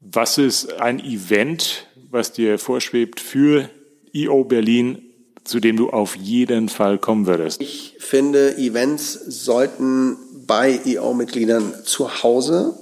Was 0.00 0.38
ist 0.38 0.80
ein 0.80 0.98
Event, 0.98 1.86
was 2.10 2.32
dir 2.32 2.58
vorschwebt 2.58 3.20
für 3.20 3.68
IO 4.12 4.44
Berlin, 4.44 5.02
zu 5.44 5.60
dem 5.60 5.76
du 5.76 5.90
auf 5.90 6.16
jeden 6.16 6.70
Fall 6.70 6.96
kommen 6.98 7.26
würdest? 7.26 7.60
Ich 7.60 7.96
finde, 7.98 8.56
Events 8.56 9.12
sollten 9.12 10.16
bei 10.46 10.80
IO-Mitgliedern 10.84 11.74
zu 11.84 12.22
Hause 12.22 12.78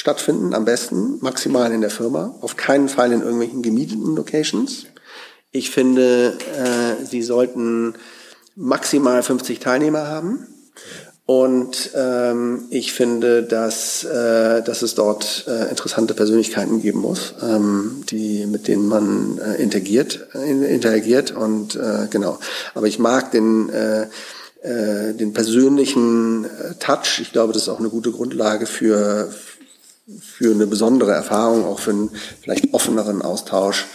stattfinden, 0.00 0.54
am 0.54 0.64
besten, 0.64 1.18
maximal 1.20 1.70
in 1.72 1.82
der 1.82 1.90
Firma, 1.90 2.34
auf 2.40 2.56
keinen 2.56 2.88
Fall 2.88 3.12
in 3.12 3.20
irgendwelchen 3.20 3.62
gemieteten 3.62 4.16
Locations. 4.16 4.86
Ich 5.52 5.70
finde, 5.70 6.38
äh, 6.56 7.04
sie 7.04 7.22
sollten 7.22 7.94
maximal 8.56 9.22
50 9.22 9.60
Teilnehmer 9.60 10.06
haben. 10.08 10.46
Und 11.26 11.90
ähm, 11.94 12.64
ich 12.70 12.92
finde, 12.92 13.44
dass, 13.44 14.02
äh, 14.02 14.62
dass 14.62 14.82
es 14.82 14.96
dort 14.96 15.44
äh, 15.46 15.68
interessante 15.68 16.14
Persönlichkeiten 16.14 16.82
geben 16.82 17.00
muss, 17.00 17.34
ähm, 17.40 18.02
die, 18.10 18.46
mit 18.46 18.66
denen 18.66 18.88
man 18.88 19.38
äh, 19.38 19.62
interagiert, 19.62 20.26
äh, 20.34 20.74
interagiert. 20.74 21.30
Und 21.30 21.76
äh, 21.76 22.08
genau. 22.10 22.38
Aber 22.74 22.88
ich 22.88 22.98
mag 22.98 23.30
den, 23.30 23.68
äh, 23.68 24.06
äh, 24.62 25.14
den 25.14 25.32
persönlichen 25.32 26.46
äh, 26.46 26.74
Touch. 26.80 27.20
Ich 27.20 27.32
glaube, 27.32 27.52
das 27.52 27.62
ist 27.62 27.68
auch 27.68 27.78
eine 27.78 27.90
gute 27.90 28.10
Grundlage 28.10 28.66
für, 28.66 29.32
für 30.18 30.52
eine 30.52 30.66
besondere 30.66 31.12
Erfahrung, 31.12 31.64
auch 31.64 31.80
für 31.80 31.90
einen 31.90 32.10
vielleicht 32.42 32.72
offeneren 32.74 33.22
Austausch. 33.22 33.86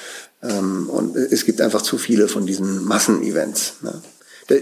Ähm, 0.41 0.89
und 0.89 1.15
es 1.15 1.45
gibt 1.45 1.61
einfach 1.61 1.81
zu 1.81 1.97
viele 1.97 2.27
von 2.27 2.45
diesen 2.45 2.83
Massenevents. 2.85 3.75
Ne? 3.81 4.01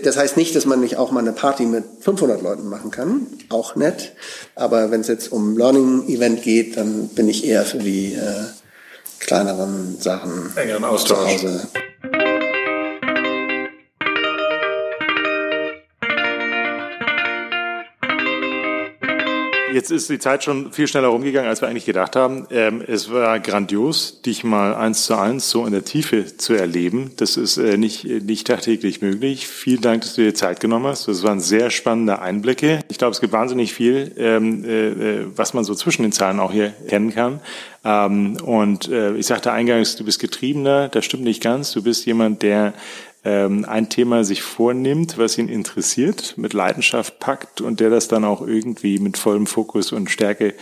Das 0.04 0.16
heißt 0.16 0.38
nicht, 0.38 0.56
dass 0.56 0.66
man 0.66 0.80
nicht 0.80 0.96
auch 0.96 1.12
mal 1.12 1.20
eine 1.20 1.34
Party 1.34 1.66
mit 1.66 1.84
500 2.00 2.42
Leuten 2.42 2.70
machen 2.70 2.90
kann, 2.90 3.28
auch 3.50 3.76
nett. 3.76 4.14
Aber 4.56 4.92
wenn 4.92 5.02
es 5.02 5.08
jetzt 5.08 5.32
um 5.32 5.58
Learning-Event 5.58 6.42
geht, 6.42 6.78
dann 6.78 7.10
bin 7.10 7.28
ich 7.28 7.46
eher 7.46 7.66
für 7.66 7.80
die 7.80 8.14
äh, 8.14 8.46
kleineren 9.20 9.98
Sachen 10.00 10.56
engeren 10.56 10.86
Austausch. 10.86 11.42
zu 11.42 11.48
Hause. 11.48 11.68
Jetzt 19.74 19.90
ist 19.90 20.08
die 20.08 20.20
Zeit 20.20 20.44
schon 20.44 20.72
viel 20.72 20.88
schneller 20.88 21.08
rumgegangen, 21.08 21.50
als 21.50 21.62
wir 21.62 21.68
eigentlich 21.68 21.86
gedacht 21.86 22.16
haben. 22.16 22.46
Ähm, 22.52 22.84
es 22.86 23.12
war 23.12 23.40
grandios, 23.40 24.22
dich 24.22 24.44
mal 24.44 24.76
eins 24.76 25.06
zu 25.06 25.16
eins 25.16 25.50
so 25.50 25.66
in 25.66 25.72
der 25.72 25.84
Tiefe 25.84 26.38
zu 26.38 26.54
erleben. 26.54 27.12
Das 27.18 27.38
ist 27.38 27.58
äh, 27.58 27.76
nicht, 27.76 28.06
nicht 28.06 28.46
tagtäglich 28.46 29.02
möglich. 29.02 29.48
Vielen 29.48 29.82
Dank, 29.82 30.04
dass 30.04 30.14
du 30.14 30.22
dir 30.22 30.36
Zeit 30.36 30.60
genommen 30.60 30.86
hast. 30.86 31.08
Das 31.08 31.24
waren 31.24 31.40
sehr 31.40 31.72
spannende 31.72 32.20
Einblicke. 32.20 32.82
Ich 32.88 33.00
glaube, 33.00 33.14
es 33.14 33.20
gibt 33.20 33.34
wahnsinnig 33.34 33.74
viel, 33.74 34.14
ähm, 34.16 34.64
äh, 34.64 34.90
äh 34.90 35.26
was 35.36 35.56
man 35.56 35.64
so 35.64 35.74
zwischen 35.74 36.04
den 36.04 36.12
Zahlen 36.12 36.40
auch 36.40 36.52
hier 36.52 36.70
kennen 36.88 37.12
kann. 37.12 37.40
Ähm, 37.84 38.38
und 38.44 38.90
äh, 38.90 39.16
ich 39.16 39.26
sagte 39.26 39.52
eingangs, 39.52 39.96
du 39.96 40.06
bist 40.06 40.20
Getriebener. 40.20 40.88
Das 40.90 41.04
stimmt 41.04 41.24
nicht 41.24 41.42
ganz. 41.42 41.72
Du 41.72 41.82
bist 41.82 42.06
jemand, 42.06 42.44
der 42.44 42.74
ähm, 43.26 43.66
ein 43.66 43.90
Thema 43.90 44.24
sich 44.24 44.42
vornimmt, 44.42 45.18
was 45.18 45.38
ihn 45.38 45.50
interessiert, 45.50 46.34
mit 46.38 46.54
Leidenschaft 46.54 47.20
packt 47.20 47.62
und 47.62 47.80
der 47.80 47.90
das 47.90 48.08
dann 48.08 48.26
auch 48.26 48.46
irgendwie 48.46 49.00
mit 49.00 49.18
vollem 49.18 49.48
Fokus 49.48 49.92
und 49.92 50.10
Stärke 50.10 50.54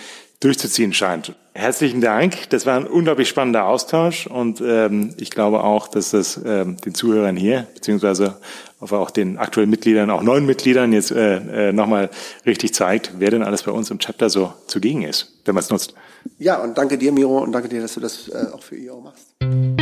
durchzuziehen 0.41 0.93
scheint. 0.93 1.36
Herzlichen 1.54 2.02
Dank. 2.02 2.50
Das 2.50 2.65
war 2.65 2.76
ein 2.78 2.88
unglaublich 2.88 3.30
spannender 3.30 3.65
Austausch 3.65 4.26
und 4.28 4.62
ähm, 4.65 5.13
ich 5.17 5.30
glaube 5.30 5.63
auch, 5.63 5.88
dass 5.88 6.12
das 6.12 6.39
ähm, 6.43 6.78
den 6.78 6.95
Zuhörern 6.95 7.36
hier, 7.36 7.67
beziehungsweise 7.74 8.38
auch 8.80 9.12
den 9.12 9.38
aktuellen 9.38 9.69
Mitgliedern, 9.69 10.10
auch 10.10 10.24
neuen 10.24 10.45
Mitgliedern 10.45 10.93
jetzt 10.93 11.12
äh, 11.12 11.69
äh, 11.69 11.74
nochmal 11.74 12.10
richtig 12.45 12.74
zeigt, 12.74 13.13
wer 13.19 13.30
denn 13.30 13.43
alles 13.43 13.63
bei 13.63 13.71
uns 13.71 13.91
im 13.91 14.00
Chapter 14.00 14.30
so 14.30 14.54
zugegen 14.65 15.04
ist, 15.04 15.34
wenn 15.45 15.54
man 15.54 15.63
es 15.63 15.69
nutzt. 15.69 15.93
Ja, 16.39 16.58
und 16.62 16.78
danke 16.78 16.97
dir, 16.97 17.12
Miro, 17.12 17.39
und 17.39 17.52
danke 17.52 17.69
dir, 17.69 17.82
dass 17.82 17.93
du 17.93 18.00
das 18.00 18.28
äh, 18.30 18.47
auch 18.54 18.63
für 18.63 18.78
IO 18.78 19.02
machst. 19.02 19.81